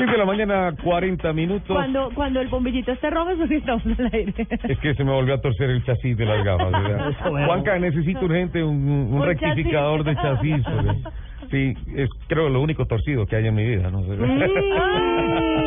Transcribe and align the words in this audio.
6 0.00 0.10
de 0.12 0.18
la 0.18 0.24
mañana, 0.24 0.74
40 0.82 1.32
minutos. 1.32 1.68
Cuando, 1.76 2.10
cuando 2.14 2.40
el 2.40 2.48
bombillito 2.48 2.92
esté 2.92 3.10
rojo, 3.10 3.30
eso 3.30 3.46
sí 3.46 3.54
estamos 3.56 3.84
al 3.86 4.10
aire. 4.12 4.34
Es 4.68 4.78
que 4.78 4.94
se 4.94 5.04
me 5.04 5.12
volvió 5.12 5.34
a 5.34 5.40
torcer 5.40 5.70
el 5.70 5.84
chasis 5.84 6.16
de 6.16 6.24
las 6.24 6.44
gafas. 6.44 6.70
¿verdad? 6.72 7.12
Juanca, 7.46 7.78
necesito 7.78 8.24
urgente 8.24 8.62
un, 8.62 8.76
un 8.76 9.14
Un 9.20 9.24
rectificador 9.26 10.04
de 10.04 10.14
chasis. 10.16 10.62
chasis. 10.62 10.64
porque- 11.02 11.20
Sí, 11.50 11.74
es 11.96 12.08
creo 12.28 12.48
lo 12.48 12.60
único 12.60 12.86
torcido 12.86 13.26
que 13.26 13.34
hay 13.36 13.46
en 13.48 13.54
mi 13.54 13.66
vida. 13.66 13.90
¿no? 13.90 14.00
Mm. 14.02 14.40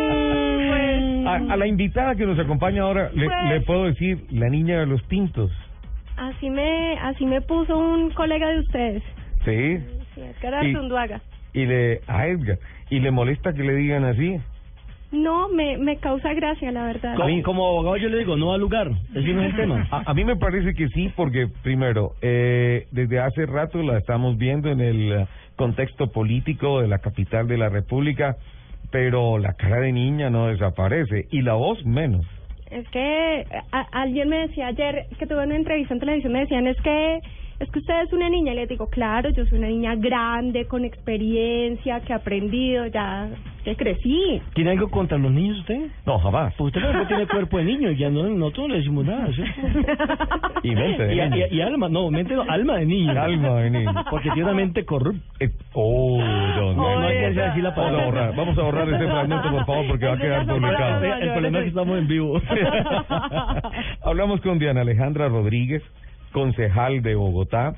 A, 1.26 1.36
a 1.54 1.58
la 1.58 1.68
invitada 1.68 2.16
que 2.16 2.26
nos 2.26 2.38
acompaña 2.38 2.84
ahora, 2.84 3.10
le, 3.14 3.26
Pues- 3.26 3.50
le 3.50 3.62
puedo 3.62 3.86
decir 3.86 4.26
la 4.32 4.50
niña 4.50 4.80
de 4.82 4.86
los 4.86 5.02
tintos. 5.08 5.52
Así 6.18 6.50
me, 6.50 6.98
así 7.00 7.26
me 7.26 7.42
puso 7.42 7.78
un 7.78 8.12
colega 8.12 8.50
de 8.50 8.60
ustedes, 8.60 9.04
Sí. 9.46 9.78
sí, 10.14 10.22
Edgar 10.22 10.64
Y- 10.66 10.74
Artunduaga. 10.74 11.22
Y 11.54 11.66
le, 11.66 12.02
a 12.08 12.28
Edgar. 12.28 12.58
Y 12.94 13.00
le 13.00 13.10
molesta 13.10 13.54
que 13.54 13.64
le 13.64 13.74
digan 13.74 14.04
así. 14.06 14.38
No, 15.12 15.48
me, 15.50 15.78
me 15.78 15.98
causa 15.98 16.34
gracia, 16.34 16.72
la 16.72 16.86
verdad. 16.86 17.20
A 17.20 17.26
mí- 17.26 17.42
Como 17.42 17.66
abogado 17.68 17.98
yo 17.98 18.10
le 18.10 18.20
digo, 18.20 18.36
no 18.38 18.52
da 18.52 18.58
lugar, 18.58 18.92
ese 19.16 19.34
no 19.34 19.42
es 19.44 19.50
el 19.52 19.56
tema. 19.56 19.88
A, 19.92 20.12
a 20.12 20.14
mí 20.14 20.24
me 20.26 20.36
parece 20.36 20.74
que 20.76 20.88
sí, 20.90 21.12
porque 21.16 21.48
primero, 21.64 22.12
eh, 22.22 22.86
desde 22.92 23.20
hace 23.20 23.46
rato 23.46 23.82
la 23.82 23.98
estamos 23.98 24.38
viendo 24.38 24.70
en 24.70 24.80
el 24.82 25.26
contexto 25.56 26.12
político 26.12 26.82
de 26.82 26.88
la 26.88 27.00
capital 27.00 27.48
de 27.48 27.58
la 27.58 27.70
República, 27.70 28.38
pero 28.92 29.38
la 29.40 29.54
cara 29.54 29.78
de 29.80 29.92
niña 29.92 30.30
no 30.30 30.48
desaparece 30.48 31.26
y 31.32 31.42
la 31.42 31.54
voz 31.54 31.84
menos. 31.86 32.26
Es 32.72 32.88
que 32.90 33.46
a- 33.72 33.88
alguien 33.92 34.30
me 34.30 34.38
decía 34.48 34.68
ayer 34.68 35.06
que 35.20 35.26
tuve 35.28 35.44
una 35.46 35.56
entrevista 35.56 35.94
en 35.96 36.00
televisión, 36.00 36.34
me 36.34 36.40
decían, 36.42 36.66
es 36.68 36.78
que 36.82 37.20
es 37.60 37.70
que 37.72 37.80
usted 37.80 38.02
es 38.04 38.14
una 38.14 38.30
niña. 38.30 38.54
Y 38.54 38.56
le 38.56 38.68
digo, 38.68 38.88
claro, 38.90 39.30
yo 39.30 39.46
soy 39.46 39.58
una 39.60 39.68
niña 39.68 39.96
grande, 39.96 40.66
con 40.68 40.84
experiencia, 40.86 42.02
que 42.02 42.14
ha 42.14 42.18
aprendido, 42.18 42.86
ya 42.88 43.30
que 43.64 43.76
crecí. 43.78 44.42
¿Tiene 44.56 44.72
algo 44.72 44.90
contra 44.92 45.18
los 45.18 45.32
niños 45.32 45.60
usted? 45.60 45.88
No, 46.06 46.20
jamás. 46.20 46.54
Pues 46.58 46.68
usted 46.76 46.82
también 46.82 47.08
tiene 47.08 47.28
cuerpo 47.28 47.58
de 47.60 47.64
niño 47.64 47.92
y 47.92 47.98
ya 47.98 48.10
no, 48.10 48.24
nosotros 48.28 48.68
no 48.68 48.74
le 48.74 48.80
decimos 48.82 49.06
nada. 49.06 49.30
Y 50.64 50.76
mente 50.76 51.04
de 51.04 51.14
y, 51.14 51.30
niño. 51.30 51.46
y- 51.52 51.56
y 51.58 51.62
alma, 51.62 51.90
no, 51.90 52.10
mente 52.10 52.34
no, 52.36 52.44
alma 52.44 52.78
de 52.78 52.86
niño. 52.86 53.22
Alma 53.22 53.56
de 53.62 53.70
niño. 53.70 53.92
Porque 54.10 54.30
tiene 54.32 54.44
una 54.44 54.54
mente 54.54 54.86
corrupta. 54.86 55.22
Eh, 55.40 55.50
oh, 55.74 56.18
Dios 56.18 56.76
mío. 56.76 56.84
No, 56.90 57.00
no 57.02 57.08
hay 57.08 57.18
que 57.18 57.42
decir 57.42 57.64
la 57.64 57.70
Vamos 57.72 57.78
a 57.78 57.92
palabra. 57.92 58.06
borrar, 58.06 58.36
vamos 58.36 58.58
a 58.58 58.62
borrar 58.64 58.90
ese 58.90 59.06
fragmento, 59.08 59.52
por 59.52 59.66
favor, 59.66 59.88
porque 59.88 60.06
va 60.08 60.14
a 60.14 60.18
quedar 60.18 60.46
publicado. 60.48 61.04
el 61.06 61.32
problema 61.32 61.58
es 61.60 61.64
que 61.64 61.70
estamos 61.70 61.98
en 62.00 62.08
vivo. 62.08 62.42
Hablamos 64.04 64.42
con 64.42 64.60
Diana 64.60 64.82
Alejandra 64.82 65.28
Rodríguez, 65.30 65.82
concejal 66.34 67.02
de 67.02 67.16
Bogotá. 67.16 67.76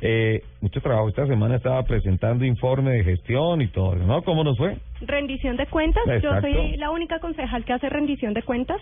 Eh, 0.00 0.42
mucho 0.60 0.80
trabajo. 0.80 1.08
Esta 1.08 1.26
semana 1.26 1.56
estaba 1.56 1.82
presentando 1.82 2.44
informe 2.44 2.92
de 2.92 3.04
gestión 3.04 3.60
y 3.62 3.68
todo, 3.68 3.94
¿no? 3.96 4.22
¿Cómo 4.22 4.44
nos 4.44 4.56
fue? 4.56 4.76
rendición 5.00 5.56
de 5.56 5.66
cuentas. 5.66 6.02
Exacto. 6.06 6.48
Yo 6.48 6.54
soy 6.54 6.76
la 6.76 6.90
única 6.90 7.18
concejal 7.18 7.64
que 7.64 7.72
hace 7.72 7.88
rendición 7.88 8.34
de 8.34 8.42
cuentas. 8.42 8.80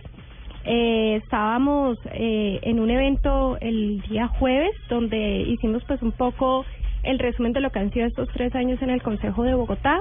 Eh, 0.65 1.21
estábamos 1.23 1.99
eh, 2.13 2.59
en 2.63 2.81
un 2.81 2.91
evento 2.91 3.59
el 3.61 4.01
día 4.03 4.29
jueves 4.29 4.73
donde 4.89 5.43
hicimos 5.43 5.85
pues 5.85 6.01
un 6.03 6.13
poco 6.13 6.65
el 7.03 7.19
resumen 7.19 7.53
de 7.53 7.61
lo 7.61 7.71
que 7.71 7.81
han 7.81 7.93
sido 7.93 8.07
estos 8.07 8.29
tres 8.33 8.55
años 8.55 8.81
en 8.81 8.89
el 8.89 9.03
Consejo 9.03 9.43
de 9.43 9.55
Bogotá 9.55 10.01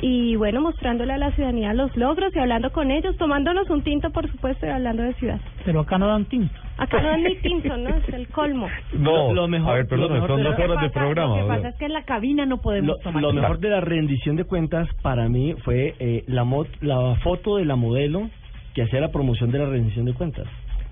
y 0.00 0.36
bueno, 0.36 0.60
mostrándole 0.60 1.12
a 1.14 1.18
la 1.18 1.30
ciudadanía 1.32 1.72
los 1.74 1.96
logros 1.96 2.34
y 2.34 2.38
hablando 2.38 2.70
con 2.70 2.90
ellos, 2.90 3.16
tomándonos 3.16 3.68
un 3.70 3.82
tinto 3.82 4.10
por 4.10 4.30
supuesto 4.30 4.66
y 4.66 4.68
hablando 4.70 5.02
de 5.02 5.14
ciudad. 5.14 5.40
Pero 5.64 5.80
acá 5.80 5.98
no 5.98 6.06
dan 6.06 6.26
tinto. 6.26 6.54
Acá 6.78 7.00
no 7.00 7.10
es 7.12 7.18
ni 7.22 7.36
tinto, 7.36 7.76
¿no? 7.76 7.88
Es 7.88 8.08
el 8.10 8.28
colmo. 8.28 8.68
No, 8.92 9.28
Lo- 9.28 9.34
lo 9.34 9.48
mejor- 9.48 9.70
a 9.70 9.74
ver, 9.76 9.86
perdón, 9.88 10.08
lo 10.08 10.14
mejor 10.14 10.28
son 10.30 10.36
de 10.38 10.42
dos 10.44 10.58
la- 10.58 10.64
horas 10.64 10.82
de 10.82 10.90
programa. 10.90 11.36
Lo 11.36 11.42
que 11.42 11.48
pasa 11.48 11.68
es 11.68 11.74
que 11.76 11.84
en 11.86 11.92
la 11.92 12.02
cabina 12.04 12.46
no 12.46 12.58
podemos 12.58 12.96
Lo, 12.96 13.02
tomar 13.02 13.22
lo 13.22 13.32
mejor 13.32 13.58
de 13.58 13.70
la 13.70 13.80
rendición 13.80 14.36
de 14.36 14.44
cuentas 14.44 14.88
para 15.02 15.28
mí 15.28 15.54
fue 15.64 15.94
eh, 15.98 16.24
la, 16.26 16.44
mo- 16.44 16.66
la 16.80 17.14
foto 17.22 17.56
de 17.56 17.64
la 17.64 17.76
modelo 17.76 18.28
que 18.74 18.82
hacía 18.82 19.00
la 19.00 19.08
promoción 19.10 19.50
de 19.50 19.58
la 19.58 19.66
rendición 19.66 20.04
de 20.04 20.12
cuentas. 20.12 20.46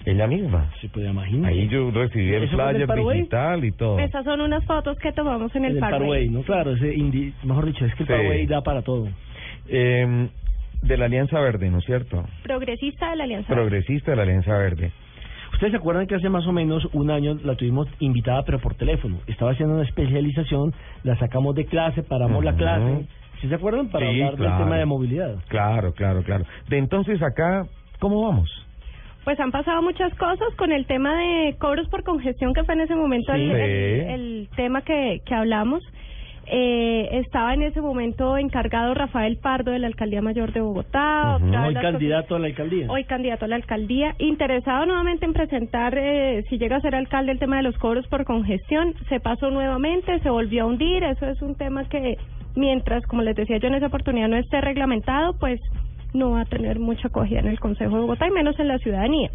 Ella 0.06 0.26
misma. 0.26 0.70
Se 0.80 0.88
puede 0.88 1.08
imaginar. 1.10 1.50
Ahí 1.50 1.66
yo 1.68 1.90
recibí 1.90 2.32
el 2.34 2.44
¿Eso 2.44 2.56
fue 2.56 2.62
en 2.64 2.68
el 2.68 2.74
flyer 2.74 2.86
Paraguay? 2.88 3.18
digital 3.18 3.64
y 3.64 3.72
todo. 3.72 3.98
Esas 3.98 4.24
son 4.24 4.40
unas 4.42 4.64
fotos 4.66 4.98
que 4.98 5.12
tomamos 5.12 5.54
en 5.56 5.64
el, 5.64 5.74
el 5.74 5.78
Parkway. 5.80 6.00
Parway, 6.00 6.28
¿no? 6.28 6.42
Claro, 6.42 6.72
ese 6.72 6.94
indi- 6.94 7.32
mejor 7.42 7.64
dicho, 7.66 7.84
es 7.86 7.94
que 7.94 8.02
el 8.02 8.06
Sí. 8.08 8.12
Parway 8.12 8.46
da 8.46 8.60
para 8.62 8.82
todo. 8.82 9.08
Eh, 9.68 10.28
de 10.82 10.96
la 10.98 11.06
Alianza 11.06 11.40
Verde, 11.40 11.70
¿no 11.70 11.78
es 11.78 11.84
cierto? 11.86 12.24
Progresista 12.42 13.10
de 13.10 13.16
la 13.16 13.24
Alianza. 13.24 13.48
Progresista 13.54 14.10
de 14.10 14.16
la 14.18 14.22
Alianza 14.24 14.52
Verde. 14.58 14.92
Ustedes 15.54 15.70
se 15.70 15.76
acuerdan 15.78 16.06
que 16.06 16.16
hace 16.16 16.28
más 16.28 16.46
o 16.46 16.52
menos 16.52 16.84
un 16.92 17.10
año 17.10 17.38
la 17.44 17.54
tuvimos 17.54 17.88
invitada, 18.00 18.42
pero 18.44 18.58
por 18.58 18.74
teléfono. 18.74 19.18
Estaba 19.26 19.52
haciendo 19.52 19.76
una 19.76 19.84
especialización, 19.84 20.74
la 21.04 21.16
sacamos 21.16 21.54
de 21.54 21.64
clase, 21.64 22.02
paramos 22.02 22.44
la 22.44 22.54
clase. 22.56 23.06
¿Sí 23.40 23.48
se 23.48 23.54
acuerdan? 23.54 23.88
Para 23.88 24.06
Sí, 24.10 24.20
hablar 24.20 24.34
claro. 24.36 24.56
del 24.56 24.64
tema 24.64 24.76
de 24.78 24.84
movilidad. 24.84 25.36
Claro, 25.48 25.92
claro, 25.94 26.22
claro. 26.24 26.44
De 26.68 26.76
entonces 26.78 27.22
acá, 27.22 27.66
¿cómo 28.00 28.22
vamos? 28.26 28.50
Pues 29.24 29.40
han 29.40 29.50
pasado 29.52 29.80
muchas 29.82 30.14
cosas 30.16 30.54
con 30.56 30.70
el 30.70 30.84
tema 30.86 31.16
de 31.16 31.56
cobros 31.58 31.88
por 31.88 32.02
congestión, 32.04 32.52
que 32.52 32.62
fue 32.64 32.74
en 32.74 32.82
ese 32.82 32.94
momento 32.94 33.32
el, 33.32 33.48
Sí. 33.50 33.54
el- 33.56 34.10
el 34.10 34.48
tema 34.54 34.82
que, 34.82 35.20
que 35.24 35.34
hablamos. 35.34 35.82
Eh, 36.46 37.08
estaba 37.12 37.54
en 37.54 37.62
ese 37.62 37.80
momento 37.80 38.36
encargado 38.36 38.92
Rafael 38.92 39.38
Pardo 39.38 39.70
de 39.70 39.78
la 39.78 39.86
Alcaldía 39.86 40.20
Mayor 40.20 40.52
de 40.52 40.60
Bogotá. 40.60 41.36
Hoy 41.40 41.72
candidato 41.74 42.34
a 42.36 42.38
la 42.38 42.46
alcaldía. 42.48 42.86
hoy 42.90 43.04
candidato 43.04 43.44
a 43.46 43.48
la 43.48 43.56
alcaldía, 43.56 44.14
interesado 44.18 44.84
nuevamente 44.84 45.24
en 45.24 45.32
presentar, 45.32 45.96
eh, 45.96 46.44
si 46.50 46.58
llega 46.58 46.76
a 46.76 46.80
ser 46.82 46.94
alcalde, 46.94 47.32
el 47.32 47.38
tema 47.38 47.56
de 47.56 47.62
los 47.62 47.78
cobros 47.78 48.06
por 48.08 48.26
congestión. 48.26 48.92
Se 49.08 49.20
pasó 49.20 49.48
nuevamente, 49.50 50.18
se 50.18 50.28
volvió 50.28 50.64
a 50.64 50.66
hundir. 50.66 51.02
Eso 51.02 51.26
es 51.26 51.40
un 51.40 51.54
tema 51.54 51.88
que, 51.88 52.18
mientras, 52.56 53.06
como 53.06 53.22
les 53.22 53.36
decía 53.36 53.56
yo 53.56 53.68
en 53.68 53.76
esa 53.76 53.86
oportunidad, 53.86 54.28
no 54.28 54.36
esté 54.36 54.60
reglamentado, 54.60 55.32
pues 55.40 55.58
no 56.14 56.30
va 56.30 56.42
a 56.42 56.44
tener 56.46 56.78
mucha 56.78 57.08
acogida 57.08 57.40
en 57.40 57.48
el 57.48 57.60
Consejo 57.60 57.96
de 57.96 58.00
Bogotá 58.02 58.26
y 58.26 58.30
menos 58.30 58.58
en 58.58 58.68
la 58.68 58.78
ciudadanía. 58.78 59.30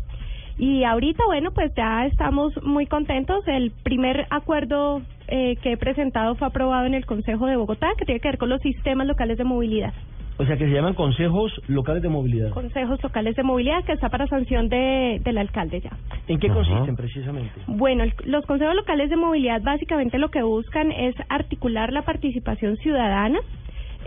Y 0.57 0.83
ahorita, 0.83 1.23
bueno, 1.25 1.51
pues 1.51 1.71
ya 1.75 2.05
estamos 2.05 2.51
muy 2.63 2.85
contentos. 2.85 3.47
El 3.47 3.71
primer 3.83 4.25
acuerdo 4.29 5.01
eh, 5.27 5.55
que 5.61 5.73
he 5.73 5.77
presentado 5.77 6.35
fue 6.35 6.47
aprobado 6.47 6.85
en 6.85 6.93
el 6.95 7.05
Consejo 7.05 7.45
de 7.45 7.55
Bogotá, 7.55 7.87
que 7.97 8.05
tiene 8.05 8.19
que 8.19 8.27
ver 8.29 8.37
con 8.37 8.49
los 8.49 8.61
sistemas 8.61 9.07
locales 9.07 9.37
de 9.37 9.43
movilidad. 9.45 9.93
O 10.37 10.45
sea, 10.45 10.55
que 10.57 10.65
se 10.67 10.71
llaman 10.73 10.93
consejos 10.93 11.51
locales 11.67 12.01
de 12.01 12.07
movilidad. 12.07 12.51
Consejos 12.51 13.01
locales 13.03 13.35
de 13.35 13.43
movilidad, 13.43 13.83
que 13.83 13.91
está 13.91 14.07
para 14.09 14.25
sanción 14.27 14.69
de, 14.69 15.19
del 15.23 15.37
alcalde 15.37 15.81
ya. 15.81 15.91
¿En 16.29 16.39
qué 16.39 16.47
Ajá. 16.47 16.55
consisten 16.55 16.95
precisamente? 16.95 17.51
Bueno, 17.67 18.03
el- 18.03 18.13
los 18.25 18.45
consejos 18.45 18.73
locales 18.75 19.09
de 19.09 19.17
movilidad 19.17 19.61
básicamente 19.61 20.17
lo 20.17 20.29
que 20.29 20.41
buscan 20.41 20.91
es 20.93 21.13
articular 21.27 21.91
la 21.91 22.03
participación 22.03 22.77
ciudadana 22.77 23.39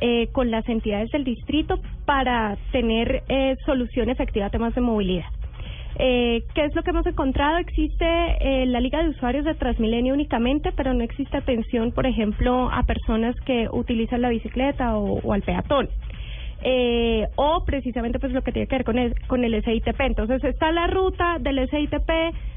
eh, 0.05 0.29
con 0.33 0.51
las 0.51 0.69
entidades 0.69 1.11
del 1.13 1.23
distrito 1.23 1.79
para 2.05 2.57
tener 2.73 3.23
eh, 3.29 3.57
solución 3.65 4.11
efectiva 4.11 4.47
a 4.47 4.51
temas 4.51 4.75
de 4.75 4.81
movilidad. 4.81 5.27
Eh, 5.97 6.43
¿Qué 6.55 6.65
es 6.65 6.75
lo 6.75 6.83
que 6.83 6.91
hemos 6.91 7.07
encontrado? 7.07 7.59
Existe 7.59 8.05
eh, 8.41 8.67
la 8.67 8.81
Liga 8.81 9.01
de 9.01 9.11
Usuarios 9.11 9.45
de 9.45 9.55
Transmilenio 9.55 10.13
únicamente, 10.15 10.73
pero 10.73 10.93
no 10.93 11.05
existe 11.05 11.37
atención, 11.37 11.93
por 11.93 12.07
ejemplo, 12.07 12.69
a 12.73 12.83
personas 12.83 13.37
que 13.45 13.69
utilizan 13.71 14.23
la 14.23 14.31
bicicleta 14.31 14.97
o, 14.97 15.21
o 15.21 15.33
al 15.33 15.43
peatón. 15.43 15.89
Eh, 16.65 17.27
o 17.35 17.65
precisamente 17.65 18.21
pues 18.21 18.33
lo 18.33 18.43
que 18.43 18.53
tiene 18.53 18.69
que 18.69 18.77
ver 18.77 18.85
con 18.85 18.99
el, 18.99 19.15
con 19.27 19.43
el 19.43 19.63
SITP. 19.65 20.01
Entonces 20.01 20.43
está 20.45 20.71
la 20.71 20.87
ruta 20.87 21.39
del 21.41 21.69
SITP, 21.69 22.11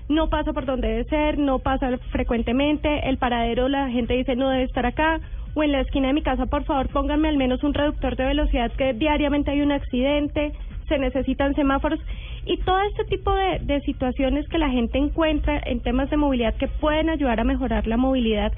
no 0.10 0.30
pasa 0.30 0.54
por 0.54 0.66
donde 0.66 0.88
debe 0.88 1.04
ser, 1.06 1.40
no 1.40 1.60
pasa 1.60 1.98
frecuentemente, 2.12 3.10
el 3.10 3.18
paradero 3.18 3.68
la 3.68 3.90
gente 3.90 4.14
dice 4.14 4.36
no 4.36 4.50
debe 4.50 4.64
estar 4.64 4.86
acá, 4.86 5.20
o 5.56 5.64
en 5.64 5.72
la 5.72 5.82
esquina 5.82 6.08
de 6.08 6.14
mi 6.14 6.22
casa 6.22 6.46
por 6.46 6.64
favor 6.66 6.90
pónganme 6.90 7.30
al 7.30 7.38
menos 7.38 7.64
un 7.64 7.74
reductor 7.74 8.16
de 8.16 8.26
velocidad 8.26 8.72
que 8.74 8.94
diariamente 8.94 9.52
hay 9.52 9.62
un 9.62 9.72
accidente, 9.72 10.52
se 10.88 11.00
necesitan 11.00 11.56
semáforos 11.56 12.00
y 12.46 12.58
todo 12.58 12.80
este 12.82 13.06
tipo 13.06 13.34
de, 13.34 13.82
situaciones 13.82 14.48
que 14.50 14.60
la 14.60 14.70
gente 14.70 15.00
encuentra 15.00 15.60
en 15.66 15.80
temas 15.82 16.10
de 16.10 16.18
movilidad 16.18 16.54
que 16.56 16.68
pueden 16.68 17.10
ayudar 17.10 17.40
a 17.40 17.44
mejorar 17.44 17.88
la 17.88 17.98
movilidad. 17.98 18.54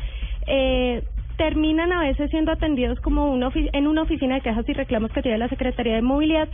Eh, 0.46 1.04
terminan 1.38 1.94
a 1.94 2.02
veces 2.02 2.30
siendo 2.32 2.52
atendidos 2.52 3.00
como 3.00 3.32
una 3.32 3.50
en 3.54 3.88
una 3.88 4.02
oficina 4.02 4.36
de 4.36 4.42
quejas 4.42 4.68
y 4.68 4.74
reclamos 4.74 5.12
que 5.12 5.22
tiene 5.22 5.38
la 5.38 5.48
Secretaría 5.48 5.96
de 5.96 6.02
Movilidad 6.02 6.50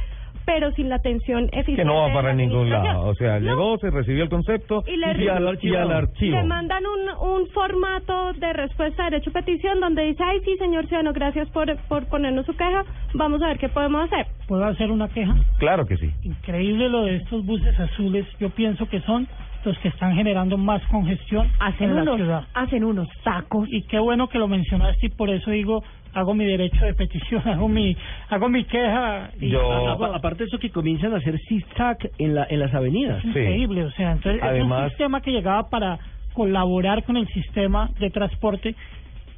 pero 0.46 0.72
sin 0.74 0.90
la 0.90 0.96
atención 0.96 1.46
eficiente. 1.52 1.82
Que 1.82 1.86
no 1.86 1.96
va 2.02 2.14
para 2.14 2.34
ningún 2.34 2.70
lado. 2.70 3.08
O 3.08 3.16
sea, 3.16 3.40
No. 3.40 3.50
llegó, 3.50 3.78
se 3.80 3.90
recibió 3.90 4.24
el 4.24 4.30
concepto 4.30 4.84
Y 4.88 4.98
le- 4.98 5.24
y, 5.24 5.28
al, 5.28 5.58
y 5.62 5.76
al 5.76 5.92
archivo. 5.92 6.38
Le 6.38 6.44
mandan 6.44 6.84
un, 6.86 7.30
un 7.30 7.48
formato 7.50 8.34
de 8.34 8.54
respuesta 8.54 9.04
a 9.08 9.10
derecho 9.10 9.30
a 9.30 9.34
petición 9.34 9.80
donde 9.80 10.04
dice, 10.04 10.24
ay, 10.24 10.40
sí, 10.46 10.56
señor 10.58 10.86
ciudadano, 10.88 11.14
gracias 11.14 11.50
por, 11.50 11.76
por 11.88 12.06
ponernos 12.08 12.46
su 12.46 12.56
queja, 12.56 12.84
vamos 13.14 13.42
a 13.42 13.48
ver 13.48 13.58
qué 13.60 13.70
podemos 13.70 14.04
hacer. 14.06 14.26
¿Puedo 14.48 14.66
hacer 14.66 14.92
una 14.92 15.08
queja? 15.10 15.34
Claro 15.60 15.86
que 15.86 15.98
sí. 15.98 16.12
Increíble 16.24 16.90
lo 16.90 17.04
de 17.04 17.18
estos 17.18 17.46
buses 17.46 17.80
azules. 17.80 18.26
Yo 18.40 18.50
pienso 18.50 18.88
que 18.90 19.00
son 19.02 19.28
los 19.66 19.78
que 19.80 19.88
están 19.90 20.16
generando 20.16 20.58
más 20.58 20.82
congestión 20.88 21.48
Hacen 21.60 21.90
en 21.90 21.96
la 21.96 22.02
unos, 22.04 22.16
ciudad. 22.18 22.44
hacen 22.54 22.84
unos 22.84 23.08
tacos. 23.24 23.68
Y 23.72 23.84
qué 23.84 24.00
bueno 24.00 24.28
que 24.28 24.38
lo 24.40 24.48
mencionaste 24.48 25.08
y 25.08 25.10
por 25.10 25.30
eso 25.30 25.52
digo, 25.52 25.84
hago 26.14 26.34
mi 26.34 26.46
derecho 26.46 26.86
de 26.86 26.94
petición, 26.94 27.42
hago 27.48 27.68
mi 27.70 27.96
hago 28.30 28.50
mi 28.50 28.64
queja. 28.66 29.30
Y 29.40 29.50
Yo- 29.50 29.72
Aparte 30.14 30.44
de 30.44 30.48
eso 30.48 30.60
que 30.60 30.70
comienzan 30.70 31.14
a 31.14 31.18
hacer 31.18 31.40
zigzag 31.48 31.98
en, 32.18 32.36
la, 32.36 32.46
en 32.50 32.60
las 32.60 32.74
avenidas. 32.74 33.20
Es 33.20 33.26
increíble, 33.26 33.84
o 33.86 33.92
sea, 33.92 34.12
entonces 34.12 34.42
es 34.42 34.48
Además- 34.48 34.84
un 34.84 34.90
sistema 34.90 35.22
que 35.22 35.32
llegaba 35.32 35.70
para 35.70 36.00
colaborar 36.34 37.04
con 37.04 37.16
el 37.18 37.28
sistema 37.28 37.90
de 38.00 38.10
transporte. 38.10 38.76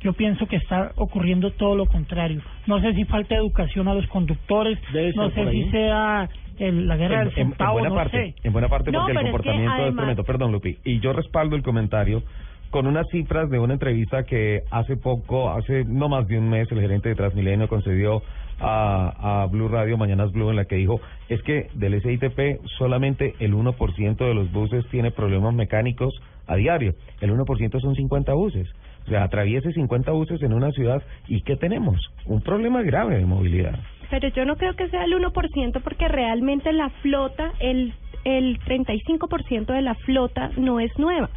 Yo 0.01 0.13
pienso 0.13 0.45
que 0.45 0.57
está 0.57 0.91
ocurriendo 0.97 1.51
todo 1.51 1.75
lo 1.75 1.87
contrario. 1.87 2.41
No 2.67 2.79
sé 2.79 2.93
si 2.93 3.05
falta 3.05 3.35
educación 3.35 3.87
a 3.87 3.93
los 3.93 4.05
conductores, 4.07 4.77
Debe 4.93 5.13
no 5.15 5.29
sé 5.31 5.49
si 5.51 5.69
sea 5.71 6.29
el- 6.59 6.87
la 6.87 6.97
guerra 6.97 7.23
En, 7.23 7.29
del 7.29 7.53
buena 7.71 7.89
no 7.89 7.95
parte, 7.95 8.33
sé. 8.33 8.47
en 8.47 8.53
buena 8.53 8.67
parte 8.69 8.91
No, 8.91 8.99
porque 8.99 9.11
el 9.11 9.17
es 9.17 9.23
que 9.23 9.31
comportamiento 9.31 9.71
es 9.73 9.79
además- 9.79 9.95
tremendo. 9.97 10.23
Perdón, 10.23 10.51
Lupi. 10.51 10.77
Y 10.83 10.99
yo 10.99 11.13
respaldo 11.13 11.55
el 11.55 11.63
comentario 11.63 12.23
con 12.71 12.87
unas 12.87 13.07
cifras 13.09 13.49
de 13.49 13.59
una 13.59 13.73
entrevista 13.73 14.23
que 14.23 14.63
hace 14.71 14.97
poco, 14.97 15.49
hace 15.51 15.85
no 15.85 16.09
más 16.09 16.27
de 16.27 16.37
un 16.37 16.49
mes, 16.49 16.69
el 16.71 16.81
gerente 16.81 17.09
de 17.09 17.15
Transmilenio 17.15 17.67
concedió 17.67 18.21
a, 18.59 19.41
a 19.43 19.45
Blue 19.47 19.67
Radio, 19.67 19.97
Mañanas 19.97 20.31
Blue, 20.31 20.49
en 20.49 20.55
la 20.57 20.65
que 20.65 20.75
dijo, 20.75 20.99
es 21.29 21.41
que 21.43 21.67
del 21.73 22.01
SITP 22.01 22.59
solamente 22.77 23.33
el 23.39 23.53
1% 23.53 24.15
de 24.17 24.33
los 24.33 24.51
buses 24.51 24.85
tiene 24.91 25.11
problemas 25.11 25.53
mecánicos 25.53 26.13
a 26.47 26.55
diario. 26.55 26.95
El 27.21 27.31
1% 27.31 27.79
son 27.79 27.95
50 27.95 28.33
buses. 28.33 28.67
O 29.05 29.09
sea, 29.09 29.23
atraviese 29.23 29.71
50 29.71 30.11
buses 30.11 30.41
en 30.41 30.53
una 30.53 30.71
ciudad 30.71 31.01
y 31.27 31.41
¿qué 31.41 31.55
tenemos? 31.55 31.99
Un 32.25 32.41
problema 32.41 32.81
grave 32.81 33.17
de 33.17 33.25
movilidad. 33.25 33.77
Pero 34.09 34.27
yo 34.29 34.45
no 34.45 34.55
creo 34.55 34.75
que 34.75 34.89
sea 34.89 35.03
el 35.03 35.13
1% 35.13 35.81
porque 35.83 36.07
realmente 36.07 36.71
la 36.73 36.89
flota, 37.01 37.51
el, 37.59 37.93
el 38.23 38.59
35% 38.61 39.65
de 39.67 39.81
la 39.81 39.95
flota 39.95 40.51
no 40.57 40.79
es 40.79 40.91
nueva. 40.97 41.29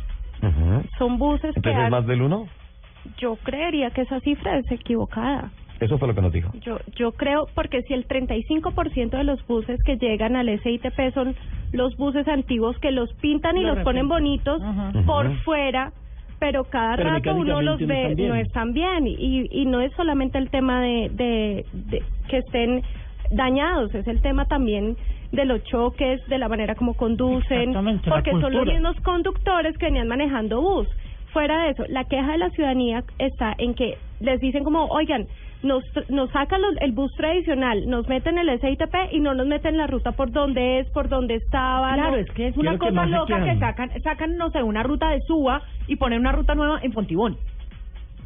Ujú. 0.42 0.82
Son 0.98 1.18
buses 1.18 1.52
que 1.52 1.58
Entonces, 1.58 1.78
¿es 1.78 1.84
han- 1.84 1.90
más 1.90 2.06
del 2.06 2.22
1? 2.22 2.46
yo 3.18 3.36
creería 3.42 3.90
que 3.90 4.02
esa 4.02 4.20
cifra 4.20 4.58
es 4.58 4.70
equivocada. 4.70 5.50
Eso 5.80 5.96
fue 5.98 6.08
lo 6.08 6.14
que 6.14 6.20
nos 6.22 6.32
dijo. 6.32 6.50
Yo 6.60 6.78
yo 6.96 7.12
creo 7.12 7.46
porque 7.54 7.82
si 7.82 7.94
el 7.94 8.06
35% 8.06 9.10
de 9.16 9.24
los 9.24 9.46
buses 9.46 9.80
que 9.84 9.96
llegan 9.96 10.34
al 10.36 10.48
SITP 10.60 11.14
son 11.14 11.36
los 11.72 11.96
buses 11.96 12.26
antiguos 12.28 12.76
que 12.80 12.90
los 12.90 13.12
pintan 13.14 13.56
y 13.56 13.62
Lo 13.62 13.74
los 13.76 13.84
ponen 13.84 14.08
bonitos 14.08 14.60
por 15.06 15.32
fuera, 15.44 15.92
pero 16.38 16.64
cada 16.64 16.96
Pero 16.96 17.10
rato 17.10 17.34
uno 17.34 17.62
los 17.62 17.78
ve 17.80 18.14
bien. 18.14 18.28
no 18.28 18.34
están 18.36 18.72
bien 18.72 19.06
y 19.06 19.46
y 19.50 19.66
no 19.66 19.80
es 19.80 19.92
solamente 19.94 20.38
el 20.38 20.50
tema 20.50 20.80
de 20.82 21.10
de, 21.12 21.64
de 21.72 22.02
que 22.28 22.38
estén 22.38 22.82
dañados, 23.30 23.94
es 23.94 24.06
el 24.06 24.20
tema 24.22 24.46
también 24.46 24.96
de 25.32 25.44
los 25.44 25.62
choques, 25.64 26.24
de 26.28 26.38
la 26.38 26.48
manera 26.48 26.74
como 26.74 26.94
conducen, 26.94 27.74
porque 28.08 28.30
son 28.30 28.52
los 28.52 28.66
mismos 28.66 28.96
conductores 29.02 29.76
que 29.76 29.86
venían 29.86 30.08
manejando 30.08 30.60
bus. 30.62 30.88
Fuera 31.32 31.64
de 31.64 31.70
eso, 31.70 31.84
la 31.88 32.04
queja 32.04 32.32
de 32.32 32.38
la 32.38 32.50
ciudadanía 32.50 33.04
está 33.18 33.54
en 33.58 33.74
que 33.74 33.98
les 34.20 34.40
dicen 34.40 34.64
como, 34.64 34.86
oigan, 34.86 35.26
nos, 35.62 35.82
nos 36.08 36.30
sacan 36.30 36.60
los- 36.62 36.76
el 36.80 36.92
bus 36.92 37.12
tradicional, 37.16 37.88
nos 37.88 38.08
meten 38.08 38.38
el 38.38 38.48
SITP 38.60 38.94
y 39.12 39.20
no 39.20 39.34
nos 39.34 39.46
meten 39.46 39.76
la 39.76 39.86
ruta 39.86 40.12
por 40.12 40.30
donde 40.30 40.80
es, 40.80 40.88
por 40.90 41.08
donde 41.08 41.34
estaba. 41.36 41.94
Claro, 41.94 42.10
no. 42.12 42.16
es 42.16 42.26
que 42.30 42.30
es 42.30 42.34
¿Qué 42.34 42.48
es 42.48 42.56
una 42.56 42.78
cosa 42.78 43.06
loca 43.06 43.44
que 43.44 43.58
sacan, 43.58 43.90
sacan, 44.02 44.36
no 44.36 44.50
sé, 44.50 44.62
una 44.62 44.82
ruta 44.82 45.10
de 45.10 45.20
Suba 45.22 45.62
y 45.86 45.96
ponen 45.96 46.20
una 46.20 46.32
ruta 46.32 46.54
nueva 46.54 46.78
en 46.82 46.92
Fontibón. 46.92 47.36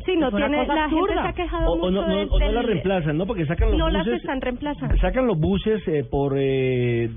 Sí, 0.05 0.17
no 0.17 0.31
tiene, 0.33 0.67
la 0.67 0.75
gente 0.75 0.81
absurda. 0.81 1.23
se 1.23 1.29
ha 1.29 1.33
quejado 1.33 1.71
O, 1.71 1.75
o 1.75 1.77
mucho 1.77 1.91
no, 1.93 2.07
no, 2.09 2.17
del- 2.17 2.29
o 2.31 2.39
no 2.41 2.53
las 2.53 2.65
reemplazan, 2.67 3.17
¿no? 3.17 3.25
Porque 3.27 3.47
sacan 3.47 3.69
los 3.71 3.79
No 3.79 3.89
las 3.89 4.05
buses... 4.05 4.21
están 4.21 4.41
reemplazando. 4.41 4.97
Sacan 4.99 5.27
los 5.29 5.39
buses 5.39 5.81
eh, 5.87 6.05
por... 6.11 6.35
Eh, 6.37 7.09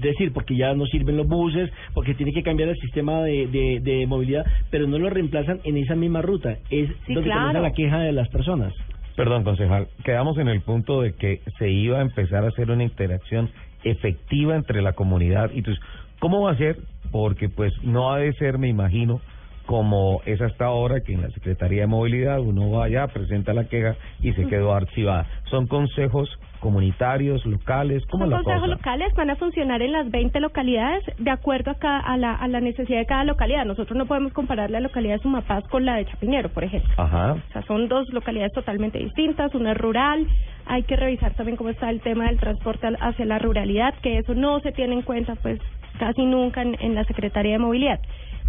decir, 0.00 0.32
porque 0.32 0.56
ya 0.56 0.74
no 0.74 0.86
sirven 0.86 1.16
los 1.16 1.26
buses, 1.28 1.70
porque 1.94 2.14
tiene 2.14 2.32
que 2.32 2.42
cambiar 2.42 2.68
el 2.70 2.76
sistema 2.78 3.22
de, 3.22 3.46
de, 3.46 3.80
de 3.80 4.06
movilidad, 4.06 4.44
pero 4.70 4.86
no 4.86 4.98
lo 4.98 5.10
reemplazan 5.10 5.60
en 5.64 5.76
esa 5.76 5.94
misma 5.94 6.22
ruta. 6.22 6.52
Es 6.70 6.88
Sí, 7.06 7.14
donde 7.14 7.30
claro. 7.30 7.40
comienza 7.40 7.60
la 7.60 7.72
queja 7.72 7.98
de 8.00 8.12
las 8.12 8.28
personas. 8.28 8.72
Perdón, 9.16 9.44
concejal. 9.44 9.88
Quedamos 10.04 10.38
en 10.38 10.48
el 10.48 10.62
punto 10.62 11.02
de 11.02 11.12
que 11.14 11.40
se 11.58 11.70
iba 11.70 11.98
a 11.98 12.02
empezar 12.02 12.44
a 12.44 12.48
hacer 12.48 12.70
una 12.70 12.82
interacción 12.84 13.50
efectiva 13.84 14.56
entre 14.56 14.80
la 14.82 14.92
comunidad 14.94 15.50
y 15.54 15.62
tus. 15.62 15.78
¿Cómo 16.18 16.40
va 16.42 16.52
a 16.52 16.56
ser? 16.56 16.78
Porque 17.10 17.48
pues 17.48 17.72
no 17.82 18.12
ha 18.12 18.18
de 18.18 18.32
ser, 18.34 18.56
me 18.58 18.68
imagino, 18.68 19.20
como 19.66 20.20
es 20.26 20.40
hasta 20.40 20.64
ahora 20.66 21.00
que 21.00 21.12
en 21.12 21.22
la 21.22 21.30
Secretaría 21.30 21.82
de 21.82 21.86
Movilidad 21.86 22.40
uno 22.40 22.70
va 22.70 22.84
allá, 22.84 23.06
presenta 23.08 23.52
la 23.54 23.64
queja 23.64 23.94
y 24.20 24.32
se 24.32 24.46
quedó 24.46 24.74
archivada. 24.74 25.26
Son 25.50 25.66
consejos 25.66 26.28
comunitarios, 26.60 27.44
locales, 27.44 28.04
¿cómo 28.06 28.24
la 28.26 28.36
consejos 28.36 28.62
cosa? 28.62 28.74
locales 28.74 29.12
van 29.16 29.30
a 29.30 29.36
funcionar 29.36 29.82
en 29.82 29.92
las 29.92 30.10
20 30.10 30.38
localidades 30.40 31.02
de 31.18 31.30
acuerdo 31.30 31.72
a, 31.72 31.74
cada- 31.74 31.98
a, 32.00 32.16
la, 32.16 32.34
a 32.34 32.48
la 32.48 32.60
necesidad 32.60 32.98
de 33.00 33.06
cada 33.06 33.24
localidad. 33.24 33.64
Nosotros 33.64 33.96
no 33.98 34.06
podemos 34.06 34.32
comparar 34.32 34.70
la 34.70 34.80
localidad 34.80 35.16
de 35.16 35.22
Sumapaz 35.22 35.64
con 35.68 35.84
la 35.84 35.96
de 35.96 36.06
Chapinero, 36.06 36.48
por 36.50 36.64
ejemplo. 36.64 36.90
Ajá. 36.96 37.32
O 37.34 37.52
sea, 37.52 37.62
son 37.62 37.88
dos 37.88 38.08
localidades 38.12 38.52
totalmente 38.52 38.98
distintas, 38.98 39.54
una 39.54 39.72
es 39.72 39.78
rural, 39.78 40.26
hay 40.66 40.84
que 40.84 40.96
revisar 40.96 41.34
también 41.34 41.56
cómo 41.56 41.70
está 41.70 41.90
el 41.90 42.00
tema 42.00 42.26
del 42.26 42.38
transporte 42.38 42.88
hacia 43.00 43.24
la 43.26 43.38
ruralidad, 43.38 43.94
que 44.02 44.18
eso 44.18 44.34
no 44.34 44.60
se 44.60 44.72
tiene 44.72 44.94
en 44.94 45.02
cuenta 45.02 45.34
pues 45.36 45.60
casi 45.98 46.24
nunca 46.24 46.62
en, 46.62 46.76
en 46.80 46.94
la 46.94 47.04
Secretaría 47.04 47.52
de 47.52 47.58
Movilidad. 47.58 48.00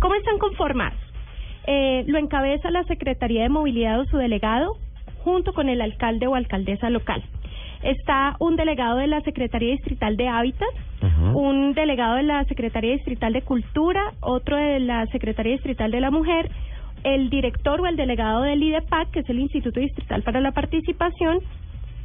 ¿Cómo 0.03 0.15
están 0.15 0.37
conformados? 0.37 0.99
Eh, 1.65 2.03
lo 2.07 2.17
encabeza 2.17 2.69
la 2.71 2.83
Secretaría 2.83 3.43
de 3.43 3.47
Movilidad 3.47 4.01
o 4.01 4.03
su 4.03 4.17
delegado 4.17 4.75
junto 5.23 5.53
con 5.53 5.69
el 5.69 5.79
alcalde 5.79 6.27
o 6.27 6.35
alcaldesa 6.35 6.89
local. 6.89 7.23
Está 7.83 8.35
un 8.39 8.57
delegado 8.57 8.97
de 8.97 9.07
la 9.07 9.21
Secretaría 9.21 9.71
Distrital 9.71 10.17
de 10.17 10.27
Hábitat, 10.27 10.67
un 11.33 11.73
delegado 11.73 12.15
de 12.15 12.23
la 12.23 12.43
Secretaría 12.43 12.91
Distrital 12.91 13.31
de 13.31 13.43
Cultura, 13.43 14.11
otro 14.19 14.57
de 14.57 14.81
la 14.81 15.05
Secretaría 15.05 15.53
Distrital 15.53 15.89
de 15.89 16.01
la 16.01 16.11
Mujer, 16.11 16.51
el 17.05 17.29
director 17.29 17.79
o 17.79 17.87
el 17.87 17.95
delegado 17.95 18.41
del 18.41 18.61
IDEPAC, 18.61 19.09
que 19.11 19.19
es 19.21 19.29
el 19.29 19.39
Instituto 19.39 19.79
Distrital 19.79 20.21
para 20.23 20.41
la 20.41 20.51
Participación, 20.51 21.39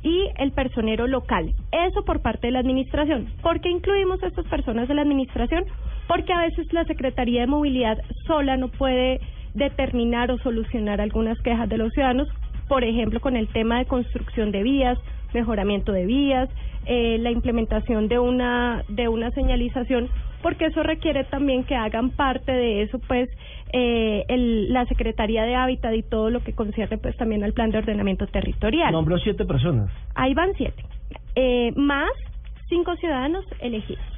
y 0.03 0.29
el 0.37 0.53
personero 0.53 1.07
local. 1.07 1.53
Eso 1.73 2.05
por 2.05 2.23
parte 2.23 2.47
de 2.47 2.53
la 2.53 2.61
administración. 2.61 3.27
¿Por 3.43 3.61
qué 3.61 3.71
incluimos 3.71 4.23
a 4.23 4.29
estas 4.29 4.47
personas 4.47 4.89
de 4.89 4.95
la 4.95 5.03
administración? 5.03 5.65
Porque 6.09 6.33
a 6.33 6.41
veces 6.41 6.73
la 6.73 6.85
Secretaría 6.85 7.43
de 7.43 7.47
Movilidad 7.47 7.99
sola 8.27 8.57
no 8.57 8.69
puede 8.69 9.21
determinar 9.55 10.31
o 10.31 10.39
solucionar 10.39 11.01
algunas 11.01 11.39
quejas 11.41 11.69
de 11.69 11.79
los 11.79 11.93
ciudadanos, 11.93 12.29
por 12.67 12.83
ejemplo, 12.83 13.21
con 13.21 13.37
el 13.37 13.49
tema 13.49 13.79
de 13.79 13.85
construcción 13.85 14.51
de 14.51 14.63
vías, 14.63 14.99
mejoramiento 15.35 15.93
de 15.93 16.07
vías, 16.07 16.49
eh, 16.87 17.19
la 17.21 17.31
implementación 17.31 18.09
de 18.09 18.19
una 18.19 18.83
de 18.89 19.09
una 19.09 19.31
señalización, 19.33 20.09
porque 20.43 20.67
eso 20.67 20.83
requiere 20.83 21.25
también 21.25 21.65
que 21.65 21.75
hagan 21.75 22.11
parte 22.11 22.53
de 22.53 22.83
eso, 22.83 22.99
pues, 23.01 23.29
eh, 23.73 24.25
el, 24.29 24.73
la 24.73 24.87
Secretaría 24.87 25.43
de 25.43 25.55
Hábitat 25.55 25.95
y 25.95 26.03
todo 26.03 26.31
lo 26.31 26.41
que 26.41 26.55
concierne, 26.55 26.97
pues, 26.97 27.17
también 27.17 27.45
al 27.45 27.53
plan 27.53 27.71
de 27.71 27.79
ordenamiento 27.79 28.27
territorial. 28.27 28.93
Nombró 28.93 29.19
siete 29.19 29.45
personas. 29.45 29.91
Ahí 30.15 30.33
van 30.33 30.51
siete. 30.57 30.83
Eh, 31.35 31.73
más 31.77 32.11
cinco 32.69 32.97
ciudadanos 32.97 33.45
elegidos. 33.61 34.18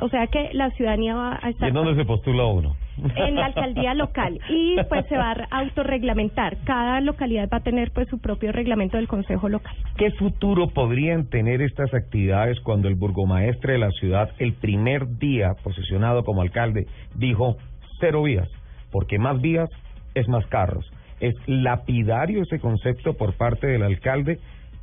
O 0.00 0.08
sea 0.08 0.26
que 0.26 0.50
la 0.52 0.70
ciudadanía 0.70 1.14
va 1.14 1.38
a 1.42 1.48
¿Y 1.48 1.52
estar 1.52 1.68
en 1.68 1.74
dónde 1.74 1.94
se 1.94 2.04
postula 2.04 2.46
uno? 2.46 2.76
en 3.16 3.34
la 3.34 3.46
alcaldía 3.46 3.94
local 3.94 4.38
y 4.48 4.76
pues 4.88 5.06
se 5.06 5.16
va 5.16 5.32
a 5.32 5.58
autorreglamentar. 5.60 6.58
Cada 6.64 7.00
localidad 7.00 7.48
va 7.52 7.58
a 7.58 7.62
tener 7.62 7.92
pues 7.92 8.08
su 8.08 8.18
propio 8.18 8.52
reglamento 8.52 8.96
del 8.96 9.08
consejo 9.08 9.48
local. 9.48 9.74
¿Qué 9.96 10.10
futuro 10.12 10.68
podrían 10.68 11.28
tener 11.28 11.62
estas 11.62 11.92
actividades 11.94 12.60
cuando 12.60 12.88
el 12.88 12.96
burgomaestre 12.96 13.74
de 13.74 13.78
la 13.78 13.90
ciudad, 13.92 14.30
el 14.38 14.52
primer 14.54 15.18
día 15.18 15.54
posesionado 15.62 16.24
como 16.24 16.42
alcalde, 16.42 16.86
dijo 17.14 17.56
cero 18.00 18.22
vías? 18.22 18.48
Porque 18.90 19.18
más 19.18 19.40
vías 19.40 19.70
es 20.14 20.28
más 20.28 20.46
carros. 20.46 20.90
Es 21.20 21.34
lapidario 21.46 22.42
ese 22.42 22.58
concepto 22.60 23.14
por 23.14 23.34
parte 23.34 23.66
del 23.66 23.82
alcalde 23.82 24.38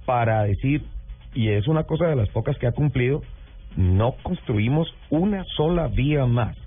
para 0.05 0.43
decir, 0.43 0.83
y 1.33 1.49
es 1.49 1.67
una 1.67 1.83
cosa 1.83 2.07
de 2.07 2.15
las 2.15 2.29
pocas 2.29 2.57
que 2.57 2.67
ha 2.67 2.71
cumplido, 2.71 3.21
no 3.77 4.15
construimos 4.23 4.93
una 5.09 5.45
sola 5.55 5.87
vía 5.87 6.25
más. 6.25 6.57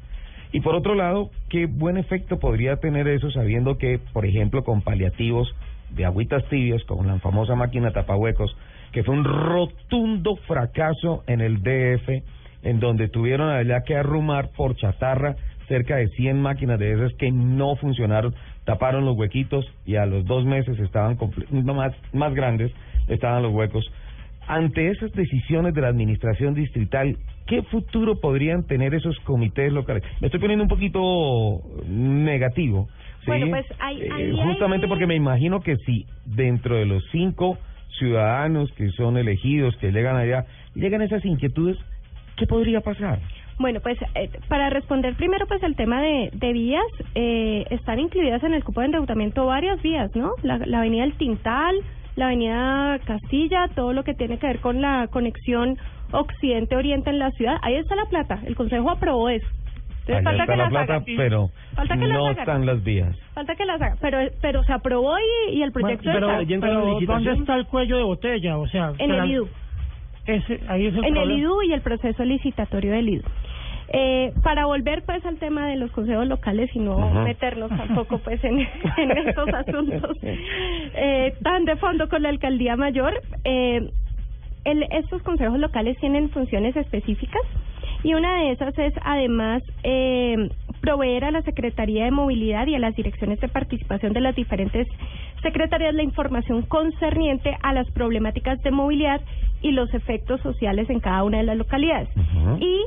Y 0.52 0.60
por 0.60 0.74
otro 0.74 0.94
lado, 0.94 1.30
qué 1.48 1.66
buen 1.66 1.96
efecto 1.96 2.38
podría 2.38 2.76
tener 2.76 3.06
eso 3.06 3.30
sabiendo 3.30 3.76
que, 3.78 4.00
por 4.12 4.24
ejemplo, 4.24 4.64
con 4.64 4.80
paliativos 4.82 5.54
de 5.90 6.04
agüitas 6.04 6.44
tibias, 6.48 6.82
con 6.84 7.06
la 7.06 7.18
famosa 7.18 7.54
máquina 7.54 7.92
tapahuecos, 7.92 8.56
que 8.92 9.04
fue 9.04 9.14
un 9.14 9.24
rotundo 9.24 10.36
fracaso 10.46 11.22
en 11.26 11.40
el 11.40 11.62
DF, 11.62 12.22
en 12.62 12.80
donde 12.80 13.08
tuvieron 13.08 13.48
allá 13.48 13.82
que 13.82 13.96
arrumar 13.96 14.50
por 14.50 14.76
chatarra 14.76 15.36
cerca 15.68 15.96
de 15.96 16.08
100 16.08 16.42
máquinas 16.42 16.80
de 16.80 16.92
esas 16.92 17.12
que 17.14 17.30
no 17.30 17.76
funcionaron, 17.76 18.34
taparon 18.64 19.04
los 19.04 19.16
huequitos 19.16 19.64
y 19.86 19.96
a 19.96 20.04
los 20.04 20.24
dos 20.24 20.44
meses 20.44 20.78
estaban 20.80 21.16
más, 21.64 21.92
más 22.12 22.34
grandes, 22.34 22.72
estaban 23.06 23.42
los 23.42 23.52
huecos. 23.52 23.88
Ante 24.52 24.90
esas 24.90 25.12
decisiones 25.12 25.74
de 25.74 25.80
la 25.80 25.88
administración 25.88 26.54
distrital, 26.54 27.16
¿qué 27.46 27.62
futuro 27.62 28.20
podrían 28.20 28.66
tener 28.66 28.94
esos 28.94 29.18
comités 29.20 29.72
locales? 29.72 30.02
Me 30.20 30.26
estoy 30.26 30.40
poniendo 30.40 30.64
un 30.64 30.68
poquito 30.68 31.60
negativo. 31.88 32.88
¿sí? 33.20 33.26
Bueno, 33.28 33.46
pues, 33.50 33.66
Eh, 33.70 33.74
ahí 34.12 34.32
justamente 34.42 34.86
hay- 34.86 34.88
porque 34.90 35.06
me 35.06 35.14
imagino 35.14 35.60
que 35.60 35.76
si 35.86 36.04
dentro 36.26 36.76
de 36.76 36.84
los 36.86 37.04
cinco 37.12 37.58
ciudadanos 37.98 38.72
que 38.72 38.88
son 38.90 39.16
elegidos, 39.16 39.76
que 39.76 39.92
llegan 39.92 40.16
allá, 40.16 40.46
llegan 40.74 41.02
esas 41.02 41.24
inquietudes, 41.24 41.76
¿qué 42.36 42.46
podría 42.46 42.80
pasar? 42.80 43.18
Bueno, 43.58 43.80
pues 43.80 43.98
eh, 44.14 44.30
para 44.48 44.70
responder 44.70 45.14
primero 45.16 45.46
pues 45.46 45.62
el 45.62 45.76
tema 45.76 46.00
de, 46.00 46.30
de 46.32 46.52
vías, 46.52 46.82
eh, 47.14 47.66
están 47.70 48.00
incluidas 48.00 48.42
en 48.42 48.54
el 48.54 48.64
cupo 48.64 48.80
de 48.80 48.86
endeudamiento 48.86 49.44
varias 49.46 49.80
vías, 49.82 50.10
¿no? 50.16 50.32
La, 50.42 50.56
la 50.58 50.78
avenida 50.78 51.04
El 51.04 51.12
Tintal, 51.14 51.74
la 52.20 52.26
avenida 52.26 52.98
Castilla, 53.04 53.68
todo 53.74 53.92
lo 53.92 54.04
que 54.04 54.14
tiene 54.14 54.38
que 54.38 54.46
ver 54.46 54.60
con 54.60 54.80
la 54.80 55.08
conexión 55.08 55.76
occidente-oriente 56.12 57.10
en 57.10 57.18
la 57.18 57.30
ciudad. 57.32 57.56
Ahí 57.62 57.74
está 57.74 57.96
la 57.96 58.04
plata, 58.06 58.40
el 58.46 58.54
Consejo 58.54 58.90
aprobó 58.90 59.28
eso. 59.28 59.46
Entonces, 60.06 60.24
falta 60.24 60.46
que 60.46 60.56
la 60.56 60.64
las 60.64 60.70
plata, 60.70 60.92
hagan. 60.94 61.04
pero 61.16 61.50
Falta 61.74 61.94
que 61.94 62.06
las 62.06 62.18
no 62.18 62.26
hagan. 62.26 62.38
están 62.38 62.66
las 62.66 62.82
vías. 62.82 63.16
Falta 63.34 63.54
que 63.54 63.64
las 63.64 63.80
hagan, 63.80 63.98
pero, 64.00 64.18
pero 64.40 64.64
se 64.64 64.72
aprobó 64.72 65.14
y, 65.18 65.58
y 65.58 65.62
el 65.62 65.72
proyecto 65.72 66.10
Bueno, 66.10 66.26
pero, 66.26 66.40
está 66.40 66.66
pero. 66.66 67.00
¿dónde 67.06 67.32
está 67.32 67.54
el 67.56 67.66
cuello 67.66 67.96
de 67.96 68.02
botella? 68.02 68.58
O 68.58 68.66
sea, 68.68 68.92
en 68.98 69.10
el 69.10 69.30
IDU. 69.30 69.48
Ese, 70.26 70.60
ahí 70.68 70.86
es 70.86 70.94
el 70.94 71.04
en 71.04 71.16
el. 71.16 71.30
IDU 71.38 71.62
y 71.62 71.72
el 71.72 71.80
proceso 71.82 72.24
licitatorio 72.24 72.92
del 72.92 73.08
IDU. 73.08 73.22
Eh, 73.92 74.32
para 74.44 74.66
volver 74.66 75.02
pues 75.04 75.24
al 75.26 75.38
tema 75.38 75.66
de 75.66 75.74
los 75.74 75.90
consejos 75.90 76.24
locales 76.28 76.70
y 76.74 76.78
no 76.78 76.96
Ajá. 76.96 77.24
meternos 77.24 77.70
tampoco 77.70 78.18
pues 78.18 78.42
en, 78.44 78.60
en 78.98 79.10
estos 79.26 79.48
asuntos 79.48 80.16
eh, 80.22 81.34
tan 81.42 81.64
de 81.64 81.74
fondo 81.74 82.08
con 82.08 82.22
la 82.22 82.28
alcaldía 82.28 82.76
mayor, 82.76 83.20
eh, 83.42 83.90
el, 84.64 84.82
estos 84.92 85.22
consejos 85.22 85.58
locales 85.58 85.98
tienen 85.98 86.30
funciones 86.30 86.76
específicas 86.76 87.42
y 88.04 88.14
una 88.14 88.36
de 88.36 88.52
esas 88.52 88.78
es 88.78 88.94
además 89.02 89.62
eh, 89.82 90.36
proveer 90.80 91.24
a 91.24 91.30
la 91.30 91.42
Secretaría 91.42 92.04
de 92.04 92.10
Movilidad 92.10 92.66
y 92.68 92.74
a 92.74 92.78
las 92.78 92.94
direcciones 92.94 93.40
de 93.40 93.48
participación 93.48 94.12
de 94.12 94.20
las 94.20 94.34
diferentes 94.34 94.86
secretarías 95.42 95.94
la 95.94 96.02
información 96.02 96.62
concerniente 96.62 97.56
a 97.62 97.72
las 97.72 97.90
problemáticas 97.90 98.62
de 98.62 98.70
movilidad 98.70 99.20
y 99.62 99.72
los 99.72 99.92
efectos 99.94 100.40
sociales 100.42 100.88
en 100.90 101.00
cada 101.00 101.24
una 101.24 101.38
de 101.38 101.44
las 101.44 101.56
localidades. 101.56 102.08
Y 102.60 102.80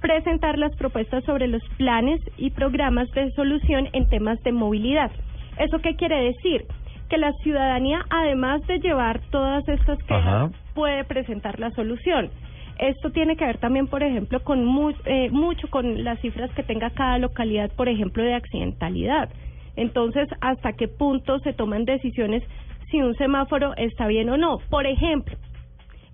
presentar 0.00 0.58
las 0.58 0.74
propuestas 0.76 1.24
sobre 1.24 1.48
los 1.48 1.62
planes 1.76 2.20
y 2.36 2.50
programas 2.50 3.10
de 3.12 3.30
solución 3.32 3.88
en 3.92 4.08
temas 4.08 4.40
de 4.42 4.52
movilidad. 4.52 5.10
¿Eso 5.58 5.78
qué 5.80 5.96
quiere 5.96 6.20
decir? 6.22 6.64
Que 7.08 7.18
la 7.18 7.32
ciudadanía, 7.42 8.00
además 8.10 8.60
de 8.66 8.78
llevar 8.78 9.20
todas 9.30 9.66
estas 9.68 9.98
quejas, 10.04 10.26
Ajá. 10.26 10.50
puede 10.74 11.04
presentar 11.04 11.58
la 11.58 11.70
solución. 11.72 12.30
Esto 12.78 13.10
tiene 13.10 13.34
que 13.36 13.44
ver 13.44 13.58
también, 13.58 13.88
por 13.88 14.02
ejemplo, 14.04 14.40
con 14.44 14.64
mu- 14.64 14.92
eh, 15.04 15.30
mucho 15.30 15.68
con 15.68 16.04
las 16.04 16.20
cifras 16.20 16.50
que 16.52 16.62
tenga 16.62 16.90
cada 16.90 17.18
localidad, 17.18 17.70
por 17.76 17.88
ejemplo, 17.88 18.22
de 18.22 18.34
accidentalidad. 18.34 19.30
Entonces, 19.74 20.28
¿hasta 20.40 20.72
qué 20.74 20.86
punto 20.86 21.40
se 21.40 21.52
toman 21.52 21.84
decisiones 21.84 22.44
si 22.90 23.00
un 23.02 23.14
semáforo 23.16 23.74
está 23.76 24.06
bien 24.06 24.28
o 24.30 24.36
no? 24.36 24.58
Por 24.70 24.86
ejemplo, 24.86 25.36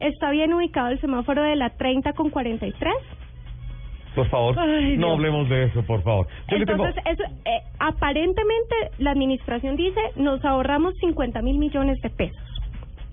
¿está 0.01 0.31
bien 0.31 0.55
ubicado 0.55 0.89
el 0.89 1.01
semáforo 1.01 1.43
de 1.43 1.57
la 1.57 1.71
30 1.71 2.13
con 2.15 2.31
43? 2.31 2.95
Por 4.15 4.29
favor, 4.29 4.57
Ay, 4.59 4.97
no 4.97 5.13
hablemos 5.13 5.49
de 5.49 5.65
eso, 5.65 5.83
por 5.85 6.03
favor. 6.03 6.27
Yo 6.49 6.59
le 6.59 6.67
tengo- 6.67 6.87
Entonces, 6.87 7.03
eso, 7.19 7.25
eh, 7.45 7.63
aparentemente 7.81 8.75
la 8.99 9.11
administración 9.11 9.77
dice 9.77 10.01
nos 10.17 10.45
ahorramos 10.45 10.95
50 10.99 11.43
mil 11.43 11.59
millones 11.59 12.01
de 12.01 12.11
pesos 12.11 12.54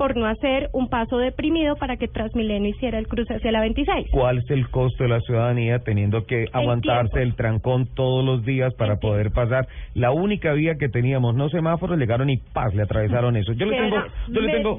por 0.02 0.18
no 0.18 0.26
hacer 0.26 0.72
un 0.74 0.90
paso 0.90 1.20
deprimido 1.20 1.76
para 1.76 1.96
que 1.96 2.08
Transmilenio 2.08 2.72
hiciera 2.72 2.98
el 2.98 3.08
cruce 3.08 3.36
hacia 3.36 3.52
la 3.52 3.60
26. 3.62 4.08
¿Cuál 4.10 4.40
es 4.40 4.50
el 4.50 4.68
costo 4.72 5.04
de 5.04 5.10
la 5.12 5.20
ciudadanía 5.20 5.78
teniendo 5.78 6.26
que 6.26 6.48
aguantarse 6.54 7.12
tiempo. 7.12 7.30
el 7.30 7.36
trancón 7.36 7.86
todos 7.94 8.26
los 8.26 8.44
días 8.44 8.74
para 8.74 8.94
El 8.94 9.00
poder 9.00 9.30
pasar? 9.30 9.68
La 9.94 10.10
única 10.10 10.54
vía 10.54 10.74
que 10.80 10.90
teníamos, 10.90 11.36
no 11.36 11.50
semáforos, 11.50 12.00
llegaron 12.00 12.32
y 12.32 12.38
paz, 12.38 12.74
le 12.74 12.82
atravesaron 12.82 13.38
eso. 13.38 13.54
Yo 13.54 13.68
le 13.68 13.78
tengo, 13.80 13.98
yo 14.30 14.42
le 14.42 14.52
tengo, 14.52 14.78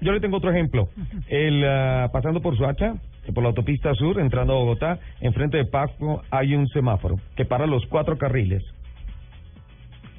yo 0.00 0.12
le 0.12 0.20
tengo 0.20 0.38
otro 0.38 0.50
ejemplo. 0.50 0.88
El 1.28 1.62
ah, 1.68 2.08
pasando 2.10 2.40
por 2.40 2.56
Suacha, 2.56 2.94
por 3.34 3.42
la 3.42 3.50
autopista 3.50 3.92
sur, 3.92 4.18
entrando 4.20 4.54
a 4.54 4.56
Bogotá, 4.56 4.98
enfrente 5.20 5.58
de 5.58 5.66
Pasco 5.66 6.22
hay 6.30 6.54
un 6.54 6.66
semáforo 6.68 7.16
que 7.36 7.44
para 7.44 7.66
los 7.66 7.84
cuatro 7.88 8.16
carriles. 8.16 8.64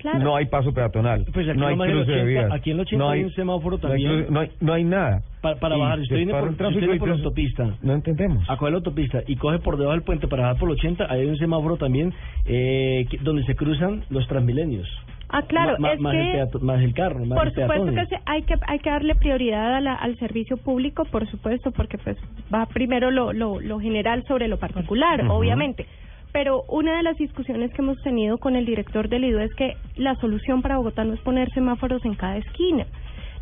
Claro. 0.04 0.20
No 0.20 0.36
hay 0.36 0.46
paso 0.46 0.72
peatonal, 0.74 1.26
Pues 1.34 1.48
aquí 1.50 1.58
no 1.58 1.66
hay 1.68 1.74
el 1.74 1.80
cruce 1.80 2.12
de 2.12 2.22
80, 2.22 2.26
vías. 2.26 2.52
aquí 2.52 2.70
en 2.72 2.76
el 2.76 2.82
80 2.82 3.04
no 3.04 3.10
hay 3.10 3.24
un 3.24 3.32
semáforo 3.32 3.78
no 3.82 3.88
hay 3.88 4.04
también. 4.04 4.12
cruce- 4.12 4.30
No 4.32 4.40
hay, 4.42 4.52
no 4.60 4.74
hay 4.74 4.84
nada. 4.84 5.22
Para, 5.42 5.56
para 5.60 5.78
Y 5.78 5.80
bajar, 5.80 5.96
si 5.98 6.04
usted 6.04 6.16
viene 6.18 6.32
por, 6.34 6.42
el 6.50 6.56
si 6.58 6.64
usted 6.80 6.98
por 7.00 7.08
la 7.10 7.16
autopista, 7.16 7.76
No 7.82 7.94
entendemos. 7.94 8.50
a 8.50 8.58
coger 8.58 8.74
la 8.74 8.78
autopista 8.78 9.24
y 9.26 9.36
coge 9.38 9.60
por 9.60 9.78
debajo 9.78 9.94
del 9.94 10.04
puente 10.04 10.28
para 10.28 10.44
bajar 10.44 10.58
por 10.60 10.70
el 10.70 10.76
80, 10.76 11.06
ahí 11.10 11.22
hay 11.22 11.28
un 11.28 11.38
semáforo 11.38 11.78
también 11.78 12.14
eh, 12.46 13.06
que- 13.10 13.18
donde 13.20 13.44
se 13.46 13.56
cruzan 13.56 14.04
los 14.10 14.28
transmilenios. 14.28 14.88
Ah, 15.30 15.42
claro, 15.48 15.72
Ma- 15.80 15.88
ma- 15.88 15.94
es 15.94 16.00
más, 16.00 16.14
que 16.14 16.22
el 16.22 16.32
peato- 16.34 16.60
más 16.60 16.82
el 16.82 16.94
carro, 16.94 17.20
más 17.26 17.38
por 17.40 17.46
los 17.46 17.54
supuesto 17.56 17.86
que 17.96 18.06
se- 18.08 18.22
hay 18.26 18.44
que 18.44 18.54
hay 18.68 18.80
que 18.80 18.90
darle 18.90 19.16
prioridad 19.16 19.74
a 19.76 19.82
la- 19.82 19.96
al 19.96 20.16
servicio 20.20 20.58
público, 20.58 21.06
por 21.06 21.26
supuesto, 21.28 21.72
porque 21.72 21.98
pues 21.98 22.18
va 22.54 22.66
primero 22.68 23.10
lo, 23.10 23.34
lo, 23.34 23.60
lo 23.60 23.80
general 23.80 24.24
sobre 24.28 24.48
lo 24.48 24.58
particular, 24.60 25.24
Ujú. 25.24 25.34
obviamente. 25.34 25.88
Pero 26.34 26.64
una 26.68 26.98
de 26.98 27.04
las 27.04 27.16
discusiones 27.18 27.72
que 27.74 27.82
hemos 27.82 28.02
tenido 28.02 28.38
con 28.40 28.56
el 28.56 28.66
director 28.66 29.08
del 29.08 29.24
IDU 29.24 29.40
es 29.40 29.54
que 29.56 29.78
la 29.96 30.16
solución 30.16 30.62
para 30.62 30.78
Bogotá 30.78 31.04
no 31.04 31.14
es 31.14 31.20
poner 31.22 31.50
semáforos 31.54 32.04
en 32.06 32.16
cada 32.16 32.38
esquina. 32.38 32.86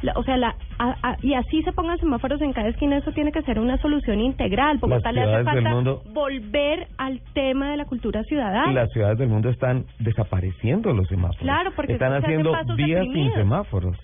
La- 0.02 0.14
o 0.16 0.24
sea, 0.24 0.36
la, 0.36 0.56
a- 0.80 0.96
a- 1.04 1.18
y 1.22 1.36
así 1.36 1.62
se 1.62 1.72
pongan 1.74 1.98
semáforos 2.00 2.42
en 2.42 2.54
cada 2.54 2.68
esquina, 2.70 2.98
eso 2.98 3.12
tiene 3.12 3.32
que 3.32 3.44
ser 3.44 3.60
una 3.60 3.78
solución 3.78 4.20
integral. 4.20 4.78
Bogotá 4.80 5.12
le 5.12 5.22
hace 5.22 5.44
falta 5.46 5.70
mundo- 5.74 6.02
volver 6.12 6.88
al 6.98 7.22
tema 7.34 7.72
de 7.72 7.78
la 7.78 7.86
cultura 7.86 8.24
ciudadana. 8.24 8.74
Las 8.74 8.90
ciudades 8.92 9.20
del 9.20 9.30
mundo 9.30 9.50
están 9.50 9.86
desapareciendo 10.00 10.92
los 10.92 11.08
semáforos. 11.08 11.42
Claro, 11.42 11.72
porque 11.76 11.94
están 11.94 12.14
haciendo 12.14 12.52
vías 12.76 13.04
sin 13.14 13.32
semáforos. 13.34 13.96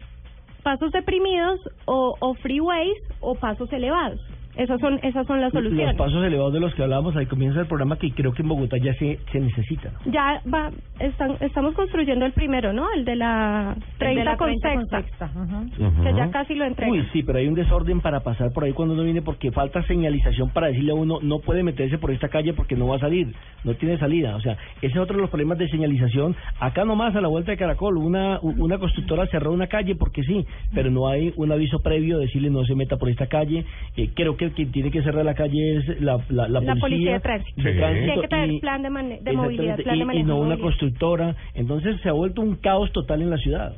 pasos 0.63 0.91
deprimidos 0.91 1.59
o, 1.85 2.15
o 2.19 2.33
freeways 2.35 2.97
o 3.21 3.35
pasos 3.35 3.71
elevados. 3.73 4.19
Esas 4.57 4.79
son 4.81 4.99
esas 5.03 5.25
son 5.27 5.39
las 5.41 5.53
Los 5.53 5.63
soluciones. 5.63 5.95
pasos 5.95 6.23
elevados 6.25 6.53
de 6.53 6.59
los 6.59 6.73
que 6.75 6.83
hablamos, 6.83 7.15
ahí 7.15 7.25
comienza 7.27 7.59
el 7.59 7.67
programa 7.67 7.97
que 7.97 8.11
creo 8.11 8.33
que 8.33 8.41
en 8.41 8.47
Bogotá 8.49 8.77
ya 8.77 8.93
se, 8.95 9.19
se 9.31 9.39
necesita. 9.39 9.91
Ya 10.05 10.41
va 10.51 10.71
están, 10.99 11.37
estamos 11.41 11.73
construyendo 11.75 12.25
el 12.25 12.33
primero, 12.33 12.73
¿no? 12.73 12.91
El 12.93 13.05
de 13.05 13.15
la 13.15 13.75
30, 13.99 14.09
El 14.09 14.15
de 14.17 14.23
la 14.25 14.37
con 14.37 14.47
30 14.47 14.73
con 14.73 14.81
sexta, 14.89 15.01
sexta, 15.01 15.25
ajá. 15.25 15.63
que 15.77 15.83
Ujú. 16.09 16.17
ya 16.17 16.31
casi 16.31 16.55
lo 16.55 16.65
entregan. 16.65 16.91
Uy, 16.93 17.07
sí, 17.13 17.23
pero 17.23 17.37
hay 17.39 17.47
un 17.47 17.53
desorden 17.53 18.01
para 18.01 18.21
pasar 18.21 18.51
por 18.51 18.63
ahí 18.63 18.73
cuando 18.73 18.93
uno 18.95 19.03
viene 19.03 19.21
porque 19.21 19.51
falta 19.51 19.83
señalización 19.83 20.49
para 20.49 20.67
decirle 20.67 20.91
a 20.91 20.95
uno 20.95 21.19
no 21.21 21.39
puede 21.39 21.61
meterse 21.63 21.97
por 21.99 22.11
esta 22.11 22.29
calle 22.29 22.53
porque 22.53 22.75
no 22.75 22.87
va 22.87 22.95
a 22.95 22.99
salir, 22.99 23.33
no 23.63 23.75
tiene 23.75 23.97
salida. 23.99 24.35
O 24.35 24.41
sea, 24.41 24.57
ese 24.81 24.87
es 24.93 24.97
otro 24.97 25.15
de 25.17 25.21
los 25.21 25.29
problemas 25.29 25.57
de 25.59 25.67
señalización. 25.69 26.35
Acá 26.59 26.83
nomás 26.83 27.15
a 27.15 27.21
la 27.21 27.27
vuelta 27.27 27.51
de 27.51 27.57
Caracol, 27.57 27.97
una 27.97 28.39
una 28.41 28.79
constructora 28.79 29.27
cerró 29.27 29.51
una 29.51 29.67
calle 29.67 29.95
porque 29.95 30.23
sí, 30.23 30.45
pero 30.73 30.89
no 30.89 31.07
hay 31.07 31.31
un 31.35 31.51
aviso 31.51 31.79
previo 31.79 32.17
de 32.17 32.25
decirle 32.25 32.49
no 32.49 32.65
se 32.65 32.73
meta 32.75 32.97
por 32.97 33.09
esta 33.09 33.27
calle. 33.27 33.63
Eh, 33.95 34.09
creo 34.15 34.35
que 34.35 34.46
que 34.53 34.65
tiene 34.67 34.91
que 34.91 35.01
cerrar 35.03 35.25
la 35.25 35.33
calle 35.35 35.77
es 35.77 36.01
la, 36.01 36.17
la, 36.29 36.47
la, 36.47 36.59
La 36.61 36.75
policía, 36.75 36.79
policía 36.81 37.11
de 37.13 37.19
tránsito. 37.19 37.61
Sí. 37.61 37.69
Tiene 37.71 38.21
que 38.21 38.27
tener 38.27 38.51
y- 38.51 38.59
plan 38.59 38.81
de, 38.81 38.89
mane- 38.89 39.19
de 39.21 39.31
movilidad, 39.33 39.77
plan 39.77 39.95
y, 39.95 40.05
de 40.05 40.15
y 40.19 40.23
no 40.23 40.35
de 40.35 40.41
una 40.41 40.57
constructora. 40.57 41.35
Entonces 41.53 41.99
se 42.01 42.09
ha 42.09 42.13
vuelto 42.13 42.41
un 42.41 42.55
caos 42.55 42.91
total 42.91 43.21
en 43.21 43.29
la 43.29 43.37
ciudad. 43.37 43.73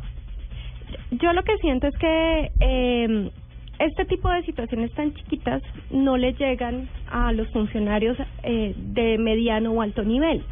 Yo 1.11 1.33
lo 1.33 1.43
que 1.43 1.55
siento 1.57 1.88
es 1.88 1.97
que 1.97 2.51
eh, 2.61 3.29
este 3.79 4.05
tipo 4.05 4.29
de 4.29 4.43
situaciones 4.43 4.91
tan 4.93 5.13
chiquitas 5.13 5.61
no 5.91 6.17
le 6.17 6.33
llegan 6.33 6.88
a 7.11 7.31
los 7.31 7.47
funcionarios 7.49 8.17
eh, 8.43 8.73
de 8.75 9.17
mediano 9.17 9.71
o 9.71 9.81
alto 9.81 10.03
nivel, 10.03 10.43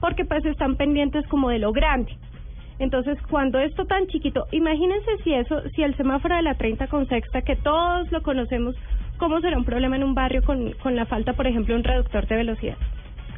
porque 0.00 0.24
pues 0.24 0.44
están 0.44 0.76
pendientes 0.76 1.26
como 1.28 1.50
de 1.50 1.58
lo 1.58 1.72
grande. 1.72 2.12
Entonces, 2.78 3.16
cuando 3.30 3.58
esto 3.58 3.86
tan 3.86 4.06
chiquito, 4.08 4.44
imagínense 4.52 5.08
si 5.24 5.32
eso, 5.32 5.62
si 5.74 5.82
el 5.82 5.96
semáforo 5.96 6.36
de 6.36 6.42
la 6.42 6.54
30 6.56 6.88
con 6.88 7.08
sexta, 7.08 7.40
que 7.40 7.56
todos 7.56 8.12
lo 8.12 8.20
conocemos, 8.22 8.74
¿cómo 9.18 9.40
será 9.40 9.56
un 9.56 9.64
problema 9.64 9.96
en 9.96 10.04
un 10.04 10.14
barrio 10.14 10.42
con, 10.42 10.72
con 10.82 10.96
la 10.96 11.06
falta, 11.06 11.32
por 11.34 11.46
ejemplo, 11.46 11.74
de 11.74 11.80
un 11.80 11.84
reductor 11.84 12.26
de 12.26 12.36
velocidad? 12.36 12.76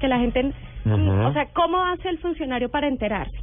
Que 0.00 0.08
la 0.08 0.18
gente, 0.18 0.52
o 0.86 1.32
sea, 1.32 1.46
¿cómo 1.52 1.82
hace 1.84 2.08
el 2.08 2.18
funcionario 2.18 2.68
para 2.70 2.88
enterarse? 2.88 3.36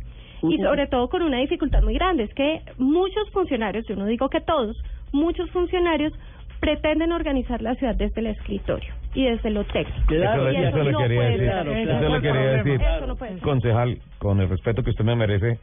Y 0.44 0.58
sobre 0.58 0.86
todo 0.88 1.10
con 1.10 1.24
una 1.24 1.38
dificultad 1.40 1.82
muy 1.82 1.96
grande, 1.96 2.24
es 2.24 2.34
que 2.34 2.62
muchos 2.78 3.30
funcionarios, 3.32 3.86
yo 3.88 3.96
no 3.96 4.06
digo 4.06 4.30
que 4.30 4.42
todos, 4.42 4.78
muchos 5.12 5.50
funcionarios 5.52 6.14
pretenden 6.60 7.12
organizar 7.12 7.62
la 7.62 7.76
ciudad 7.76 7.96
desde 7.96 8.22
el 8.22 8.28
escritorio 8.28 8.94
y 9.14 9.26
desde 9.26 9.50
lo 9.50 9.64
técnico. 9.66 10.02
Claro, 10.08 10.48
eso, 10.50 10.60
le- 10.60 10.68
eso 10.68 10.78
eso 10.78 10.84
le 10.84 10.92
no 10.92 11.00
quería 11.00 11.22
decir. 11.24 11.40
ser. 11.40 11.50
Claro, 11.50 11.72
Eso 11.74 11.90
claro. 12.00 12.10
le 12.16 12.22
quería 12.22 12.42
Eso 12.56 12.64
decir. 12.64 12.82
Eso 12.88 13.08
no 13.08 13.16
puede 13.16 13.32
ser. 13.34 13.42
Concejal, 13.42 13.98
con 14.20 14.40
el 14.40 14.50
respeto 14.50 14.84
que 14.84 14.90
usted 14.92 15.04
me 15.06 15.16
merece, 15.16 15.60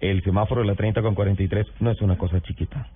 el 0.00 0.22
semáforo 0.22 0.60
de 0.60 0.66
la 0.68 0.74
30 0.74 1.02
con 1.02 1.14
43 1.14 1.66
no 1.80 1.90
es 1.90 2.00
una 2.02 2.16
cosa 2.18 2.40
chiquita. 2.40 2.86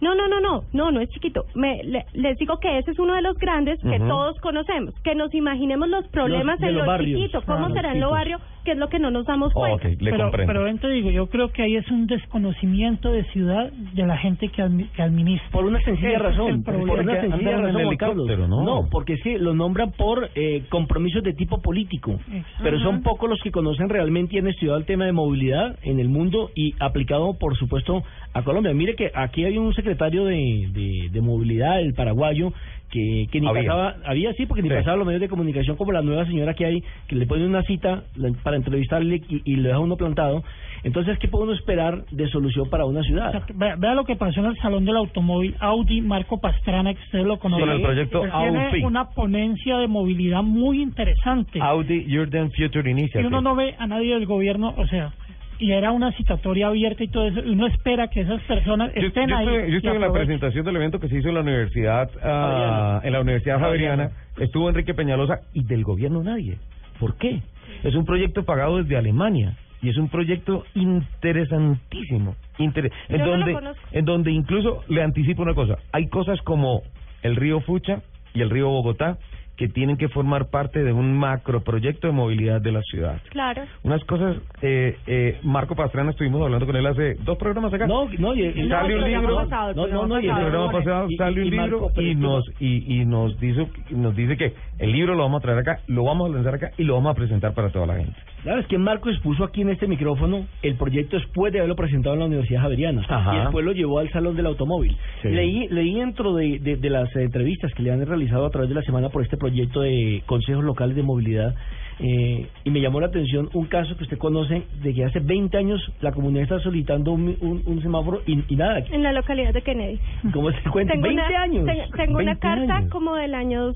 No, 0.00 0.14
no, 0.14 0.28
no, 0.28 0.40
no, 0.40 0.64
no, 0.72 0.90
no 0.90 1.00
es 1.00 1.10
chiquito. 1.10 1.44
Me, 1.54 1.82
le- 1.84 2.06
les 2.14 2.38
digo 2.38 2.58
que 2.58 2.78
ese 2.78 2.90
es 2.92 2.98
uno 2.98 3.14
de 3.14 3.22
los 3.22 3.36
grandes 3.38 3.78
que 3.80 3.98
todos 3.98 4.38
conocemos. 4.40 4.94
Que 5.02 5.14
nos 5.14 5.34
imaginemos 5.34 5.88
los 5.88 6.06
problemas 6.08 6.58
Los- 6.60 6.68
en 6.70 6.74
los 6.76 6.86
lo 6.86 6.90
barrios. 6.90 7.20
chiquito, 7.20 7.42
cómo 7.44 7.66
Ah, 7.66 7.70
será 7.72 7.88
los 7.88 7.94
en 7.94 8.00
lo 8.00 8.06
chicos. 8.08 8.18
Que 8.64 8.72
es 8.72 8.78
lo 8.78 8.88
que 8.88 8.98
no 8.98 9.10
nos 9.10 9.26
damos 9.26 9.52
cuenta. 9.52 9.76
Ok, 9.88 10.00
le 10.00 10.10
pero, 10.10 10.24
comprendo. 10.24 10.52
pero 10.52 10.64
ven, 10.64 10.78
te 10.78 10.88
digo, 10.90 11.10
yo 11.10 11.28
creo 11.28 11.48
que 11.50 11.62
ahí 11.62 11.76
es 11.76 11.90
un 11.90 12.06
desconocimiento 12.06 13.12
de 13.12 13.24
ciudad 13.32 13.70
de 13.72 14.06
la 14.06 14.16
gente 14.18 14.48
que, 14.48 14.62
admi- 14.62 14.88
que 14.90 15.02
administra. 15.02 15.48
Por 15.50 15.64
una 15.64 15.80
sencilla 15.82 16.18
razón, 16.18 16.50
el 16.50 16.62
por 16.62 16.74
una 17.00 17.20
sencilla 17.20 17.50
en 17.52 17.62
razón, 17.62 17.82
Juan 17.84 17.96
Carlos. 17.96 18.28
helicóptero, 18.28 18.48
¿no? 18.48 18.88
porque 18.90 19.16
sí, 19.18 19.36
lo 19.38 19.54
nombran 19.54 19.92
por 19.92 20.30
eh, 20.34 20.62
compromisos 20.68 21.22
de 21.22 21.32
tipo 21.34 21.60
político, 21.60 22.18
pero 22.62 22.78
son 22.80 23.02
pocos 23.02 23.28
los 23.28 23.40
que 23.42 23.50
conocen 23.50 23.88
realmente 23.88 24.36
y 24.36 24.38
han 24.38 24.46
estudiado 24.48 24.78
el 24.78 24.84
tema 24.84 25.04
de 25.06 25.12
movilidad 25.12 25.76
en 25.82 26.00
el 26.00 26.08
mundo 26.08 26.50
y 26.54 26.74
aplicado, 26.80 27.34
por 27.38 27.56
supuesto, 27.56 28.02
a 28.32 28.42
Colombia. 28.42 28.72
Mire 28.74 28.94
que 28.94 29.10
aquí 29.14 29.44
hay 29.44 29.58
un 29.58 29.72
secretario 29.74 30.24
de, 30.24 30.68
de, 30.72 31.08
de 31.10 31.20
movilidad, 31.20 31.80
el 31.80 31.94
paraguayo, 31.94 32.52
que, 32.90 33.26
que 33.30 33.40
ni 33.40 33.46
Había. 33.46 33.62
pasaba, 33.62 33.94
había 34.04 34.32
sí, 34.34 34.46
porque 34.46 34.62
ni 34.62 34.68
Sí. 34.68 34.74
pasaba 34.74 34.96
los 34.96 35.06
medios 35.06 35.20
de 35.20 35.28
comunicación 35.28 35.76
como 35.76 35.92
la 35.92 36.02
nueva 36.02 36.26
señora 36.26 36.54
que 36.54 36.66
hay, 36.66 36.82
que 37.08 37.16
le 37.16 37.26
pone 37.26 37.46
una 37.46 37.62
cita 37.62 38.02
para 38.42 38.56
entrevistarle 38.56 39.22
y, 39.28 39.42
y 39.44 39.56
le 39.56 39.68
deja 39.68 39.78
uno 39.78 39.96
plantado. 39.96 40.42
Entonces, 40.82 41.18
¿qué 41.18 41.28
puede 41.28 41.44
uno 41.44 41.52
esperar 41.52 42.04
de 42.10 42.26
solución 42.28 42.68
para 42.70 42.86
una 42.86 43.02
ciudad? 43.02 43.42
Vea, 43.54 43.76
vea 43.76 43.94
lo 43.94 44.04
que 44.04 44.16
pasó 44.16 44.40
en 44.40 44.46
el 44.46 44.56
Salón 44.58 44.84
del 44.86 44.96
Automóvil 44.96 45.54
Audi 45.60 46.00
Marco 46.00 46.40
Pastrana, 46.40 46.94
que 46.94 47.00
ustedes 47.02 47.26
lo 47.26 47.38
conocen. 47.38 47.66
Con 47.66 47.76
el 47.76 47.82
proyecto 47.82 48.24
AUFI. 48.24 48.82
una 48.84 49.10
ponencia 49.10 49.76
de 49.76 49.86
movilidad 49.88 50.42
muy 50.42 50.80
interesante. 50.82 51.60
Audi 51.60 52.18
Urban 52.18 52.50
Future 52.52 52.88
y 52.88 52.92
Initiative. 52.92 53.26
uno 53.28 53.40
no 53.42 53.54
ve 53.54 53.74
a 53.78 53.86
nadie 53.86 54.14
del 54.14 54.26
gobierno, 54.26 54.72
o 54.76 54.86
sea, 54.86 55.12
y 55.60 55.72
era 55.72 55.92
una 55.92 56.10
citatoria 56.12 56.68
abierta 56.68 57.04
y 57.04 57.08
todo 57.08 57.28
eso, 57.28 57.40
y 57.44 57.50
uno 57.50 57.66
espera 57.66 58.08
que 58.08 58.22
esas 58.22 58.42
personas 58.42 58.92
Yo, 58.94 59.02
estén 59.08 59.28
yo 59.28 59.36
ahí. 59.36 59.46
yo 59.70 59.76
estuve 59.76 59.94
en 59.94 60.00
la 60.00 60.12
presentación 60.12 60.64
del 60.64 60.76
evento 60.76 60.98
que 60.98 61.08
se 61.08 61.18
hizo 61.18 61.28
en 61.28 61.34
la 61.34 61.40
Universidad 61.42 62.10
ah, 62.22 63.00
en 63.04 63.12
la 63.12 63.20
Universidad 63.20 63.60
Javeriana. 63.60 64.10
Estuvo 64.38 64.68
Enrique 64.68 64.94
Peñalosa 64.94 65.40
y 65.52 65.62
del 65.64 65.84
gobierno 65.84 66.22
nadie. 66.22 66.56
¿Por 66.98 67.16
qué? 67.16 67.40
Es 67.84 67.94
un 67.94 68.04
proyecto 68.04 68.44
pagado 68.44 68.78
desde 68.78 68.96
Alemania 68.96 69.56
y 69.82 69.88
es 69.90 69.96
un 69.96 70.08
proyecto 70.08 70.64
interesantísimo. 70.74 72.34
Inter- 72.58 72.90
en 73.08 73.18
Yo 73.18 73.26
donde 73.26 73.58
en 73.92 74.04
donde 74.04 74.30
incluso 74.32 74.82
le 74.88 75.02
anticipo 75.02 75.42
una 75.42 75.54
cosa, 75.54 75.76
hay 75.92 76.08
cosas 76.08 76.40
como 76.42 76.82
el 77.22 77.36
río 77.36 77.60
Fucha 77.60 78.02
y 78.34 78.40
el 78.42 78.50
río 78.50 78.68
Bogotá 78.68 79.18
que 79.60 79.68
tienen 79.68 79.98
que 79.98 80.08
formar 80.08 80.48
parte 80.48 80.82
de 80.82 80.90
un 80.90 81.12
macro 81.18 81.60
proyecto 81.62 82.06
de 82.06 82.14
movilidad 82.14 82.62
de 82.62 82.72
la 82.72 82.80
ciudad. 82.80 83.20
Claro. 83.28 83.62
Unas 83.82 84.02
cosas, 84.04 84.38
eh, 84.62 84.96
eh, 85.06 85.38
Marco 85.42 85.74
Pastrana, 85.76 86.12
estuvimos 86.12 86.40
hablando 86.40 86.64
con 86.64 86.76
él 86.76 86.86
hace 86.86 87.16
dos 87.16 87.36
programas 87.36 87.70
acá. 87.74 87.86
No, 87.86 88.08
no, 88.18 88.34
y, 88.34 88.40
y- 88.46 88.68
sale 88.70 88.96
un 88.96 89.02
el 89.04 89.10
programa 89.12 89.20
libro, 89.28 89.36
pasado, 89.36 89.74
no, 89.74 89.86
no, 89.86 90.06
no, 90.06 90.18
y 90.18 90.26
el 90.28 90.34
programa 90.34 90.72
pasado 90.72 91.06
y- 91.10 91.16
sale 91.18 91.42
un 91.42 91.46
y 91.46 91.50
libro 91.50 91.80
Marco, 91.82 92.00
y 92.00 92.14
nos 92.14 92.44
y, 92.58 93.00
y 93.02 93.04
nos 93.04 93.38
dice 93.38 93.68
nos 93.90 94.16
dice 94.16 94.38
que 94.38 94.54
el 94.78 94.92
libro 94.92 95.14
lo 95.14 95.24
vamos 95.24 95.40
a 95.40 95.42
traer 95.42 95.58
acá, 95.58 95.80
lo 95.88 96.04
vamos 96.04 96.30
a 96.30 96.34
lanzar 96.34 96.54
acá 96.54 96.70
y 96.78 96.84
lo 96.84 96.94
vamos 96.94 97.12
a 97.12 97.14
presentar 97.16 97.52
para 97.52 97.68
toda 97.68 97.84
la 97.84 97.96
gente. 97.96 98.16
Claro, 98.42 98.60
es 98.60 98.66
que 98.68 98.78
Marco 98.78 99.10
expuso 99.10 99.44
aquí 99.44 99.60
en 99.60 99.68
este 99.68 99.86
micrófono 99.86 100.46
el 100.62 100.74
proyecto 100.76 101.16
después 101.16 101.52
de 101.52 101.58
haberlo 101.58 101.76
presentado 101.76 102.14
en 102.14 102.20
la 102.20 102.26
Universidad 102.26 102.62
Javeriana 102.62 103.02
Ajá. 103.08 103.36
y 103.36 103.40
después 103.40 103.64
lo 103.66 103.72
llevó 103.72 103.98
al 103.98 104.10
Salón 104.10 104.34
del 104.34 104.46
Automóvil. 104.46 104.96
Sí. 105.20 105.28
Leí, 105.28 105.68
leí 105.68 105.94
dentro 105.94 106.34
de, 106.34 106.58
de, 106.58 106.76
de 106.76 106.90
las 106.90 107.14
entrevistas 107.16 107.72
que 107.74 107.82
le 107.82 107.90
han 107.92 108.04
realizado 108.06 108.46
a 108.46 108.50
través 108.50 108.68
de 108.70 108.74
la 108.76 108.82
semana 108.82 109.10
por 109.10 109.22
este 109.22 109.36
proyecto 109.36 109.82
de 109.82 110.22
consejos 110.26 110.64
locales 110.64 110.96
de 110.96 111.02
movilidad 111.02 111.54
eh, 111.98 112.46
y 112.64 112.70
me 112.70 112.80
llamó 112.80 112.98
la 113.00 113.08
atención 113.08 113.50
un 113.52 113.66
caso 113.66 113.94
que 113.98 114.04
usted 114.04 114.16
conoce 114.16 114.62
de 114.82 114.94
que 114.94 115.04
hace 115.04 115.20
20 115.20 115.58
años 115.58 115.92
la 116.00 116.12
comunidad 116.12 116.44
está 116.44 116.60
solicitando 116.60 117.12
un, 117.12 117.36
un, 117.42 117.62
un 117.66 117.82
semáforo 117.82 118.22
y, 118.26 118.42
y 118.48 118.56
nada. 118.56 118.78
En 118.90 119.02
la 119.02 119.12
localidad 119.12 119.52
de 119.52 119.60
Kennedy. 119.60 119.98
¿Cómo 120.32 120.50
se 120.50 120.62
cuenta? 120.70 120.94
Tengo 120.94 121.02
20 121.08 121.22
una, 121.22 121.42
años. 121.42 121.64
te- 121.66 121.96
Tengo 121.96 122.14
una 122.20 122.24
20 122.32 122.40
carta 122.40 122.76
años. 122.76 122.90
como 122.90 123.16
del 123.16 123.34
año 123.34 123.70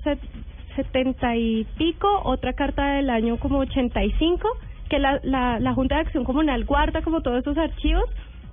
70 0.74 1.36
y 1.36 1.64
pico, 1.76 2.08
otra 2.24 2.52
carta 2.52 2.94
del 2.94 3.10
año 3.10 3.38
como 3.38 3.58
85, 3.58 4.48
que 4.88 4.98
la, 4.98 5.20
la, 5.22 5.58
la 5.60 5.74
Junta 5.74 5.96
de 5.96 6.02
Acción 6.02 6.24
Comunal 6.24 6.64
guarda 6.64 7.02
como 7.02 7.20
todos 7.22 7.38
esos 7.40 7.56
archivos 7.56 8.04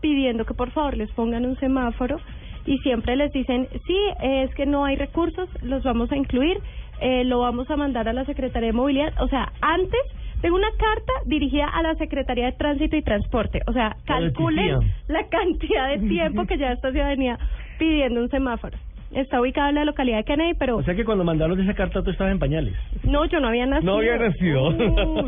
pidiendo 0.01 0.45
que 0.45 0.53
por 0.53 0.71
favor 0.71 0.97
les 0.97 1.11
pongan 1.11 1.45
un 1.45 1.57
semáforo 1.57 2.19
y 2.65 2.77
siempre 2.79 3.15
les 3.15 3.31
dicen, 3.31 3.67
sí, 3.87 3.97
es 4.21 4.53
que 4.55 4.65
no 4.65 4.85
hay 4.85 4.95
recursos, 4.95 5.49
los 5.63 5.83
vamos 5.83 6.11
a 6.11 6.17
incluir, 6.17 6.59
eh, 6.99 7.23
lo 7.23 7.39
vamos 7.39 7.69
a 7.71 7.75
mandar 7.75 8.07
a 8.07 8.13
la 8.13 8.25
Secretaría 8.25 8.67
de 8.67 8.73
Movilidad. 8.73 9.13
O 9.19 9.27
sea, 9.27 9.51
antes 9.61 9.99
tengo 10.41 10.55
una 10.55 10.71
carta 10.71 11.13
dirigida 11.25 11.65
a 11.65 11.81
la 11.81 11.95
Secretaría 11.95 12.45
de 12.45 12.51
Tránsito 12.53 12.95
y 12.95 13.01
Transporte. 13.01 13.61
O 13.67 13.73
sea, 13.73 13.95
calculen 14.05 14.79
la 15.07 15.27
cantidad 15.27 15.89
de 15.89 16.07
tiempo 16.07 16.45
que 16.45 16.57
ya 16.57 16.71
esta 16.71 16.91
ciudadanía 16.91 17.39
pidiendo 17.79 18.21
un 18.21 18.29
semáforo. 18.29 18.77
Está 19.13 19.41
ubicado 19.41 19.69
en 19.69 19.75
la 19.75 19.83
localidad 19.85 20.17
de 20.19 20.23
Kennedy, 20.23 20.53
pero 20.57 20.77
O 20.77 20.83
sea 20.83 20.95
que 20.95 21.03
cuando 21.03 21.23
mandaron 21.25 21.59
esa 21.59 21.73
carta 21.73 22.01
tú 22.01 22.11
estabas 22.11 22.31
en 22.31 22.39
pañales. 22.39 22.73
no, 23.03 23.25
yo 23.25 23.39
no 23.41 23.49
había 23.49 23.65
nacido. 23.65 23.91
No 23.91 23.97
había 23.97 24.17
nacido. 24.17 24.71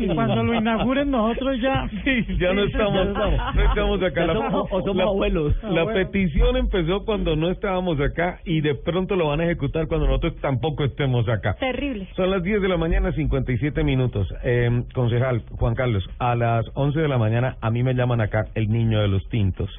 Y 0.00 0.06
cuando 0.14 0.42
lo 0.42 0.54
inauguren 0.54 1.10
nosotros 1.10 1.60
ya... 1.60 1.88
Sí, 2.04 2.24
ya 2.38 2.52
no 2.54 2.64
estamos, 2.64 3.08
no 3.08 3.62
estamos 3.62 4.02
acá. 4.02 4.24
La- 4.26 4.34
somos- 4.34 4.68
o 4.70 4.80
somos 4.80 4.96
la- 4.96 5.02
abuelos. 5.04 5.54
La 5.62 5.82
Abuelos. 5.82 6.08
petición 6.10 6.56
empezó 6.56 7.04
cuando 7.04 7.36
no 7.36 7.50
estábamos 7.50 8.00
acá 8.00 8.40
y 8.44 8.60
de 8.62 8.74
pronto 8.74 9.16
lo 9.16 9.28
van 9.28 9.40
a 9.40 9.44
ejecutar 9.44 9.86
cuando 9.86 10.06
nosotros 10.06 10.36
tampoco 10.40 10.84
estemos 10.84 11.28
acá. 11.28 11.54
Terrible. 11.60 12.08
Son 12.16 12.30
las 12.30 12.42
10 12.42 12.62
de 12.62 12.68
la 12.68 12.76
mañana, 12.78 13.12
57 13.12 13.84
minutos. 13.84 14.26
Eh, 14.44 14.82
concejal 14.94 15.42
Juan 15.58 15.74
Carlos, 15.74 16.08
a 16.18 16.34
las 16.34 16.64
11 16.74 17.00
de 17.00 17.08
la 17.08 17.18
mañana 17.18 17.56
a 17.60 17.70
mí 17.70 17.82
me 17.82 17.94
llaman 17.94 18.20
acá 18.22 18.46
el 18.54 18.68
niño 18.68 19.00
de 19.00 19.08
los 19.08 19.28
tintos. 19.28 19.70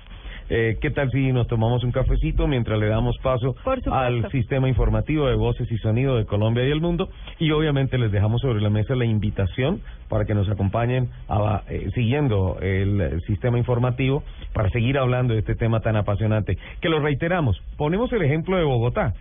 Eh, 0.47 0.77
¿Qué 0.79 0.91
tal 0.91 1.09
si 1.09 1.31
nos 1.31 1.47
tomamos 1.47 1.83
un 1.83 1.91
cafecito 1.91 2.47
mientras 2.47 2.79
le 2.79 2.87
damos 2.87 3.17
paso 3.23 3.55
al 3.91 4.29
sistema 4.29 4.69
informativo 4.69 5.27
de 5.27 5.35
voces 5.35 5.71
y 5.71 5.77
sonido 5.77 6.17
de 6.17 6.25
Colombia 6.25 6.67
y 6.67 6.71
el 6.71 6.81
mundo? 6.81 7.09
Y 7.39 7.49
obviamente 7.51 7.97
les 7.97 8.11
dejamos 8.11 8.41
sobre 8.41 8.61
la 8.61 8.69
mesa 8.69 8.95
la 8.95 9.05
invitación 9.05 9.81
para 10.07 10.25
que 10.25 10.35
nos 10.35 10.47
acompañen 10.47 11.09
a, 11.27 11.63
eh, 11.67 11.89
siguiendo 11.95 12.57
el, 12.61 13.21
sistema 13.25 13.57
informativo 13.57 14.23
para 14.53 14.69
seguir 14.69 14.99
hablando 14.99 15.33
de 15.33 15.39
este 15.39 15.55
tema 15.55 15.79
tan 15.79 15.95
apasionante. 15.95 16.57
Que 16.79 16.89
lo 16.89 16.99
reiteramos, 16.99 17.59
ponemos 17.75 18.11
el 18.13 18.21
ejemplo 18.21 18.55
de 18.57 18.63
Bogotá 18.63 19.13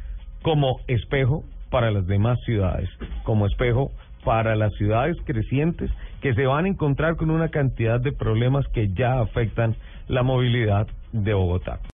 como 0.42 0.80
espejo 0.88 1.42
para 1.70 1.90
las 1.90 2.06
demás 2.06 2.38
ciudades, 2.44 2.90
como 3.22 3.46
espejo 3.46 3.90
para 4.24 4.56
las 4.56 4.74
ciudades 4.74 5.16
crecientes 5.24 5.90
que 6.20 6.34
se 6.34 6.46
van 6.46 6.66
a 6.66 6.68
encontrar 6.68 7.16
con 7.16 7.30
una 7.30 7.48
cantidad 7.48 7.98
de 8.00 8.12
problemas 8.12 8.66
que 8.68 8.88
ya 8.92 9.20
afectan 9.20 9.74
la 10.06 10.22
movilidad 10.22 10.86
de 11.14 11.32
Bogotá. 11.32 11.78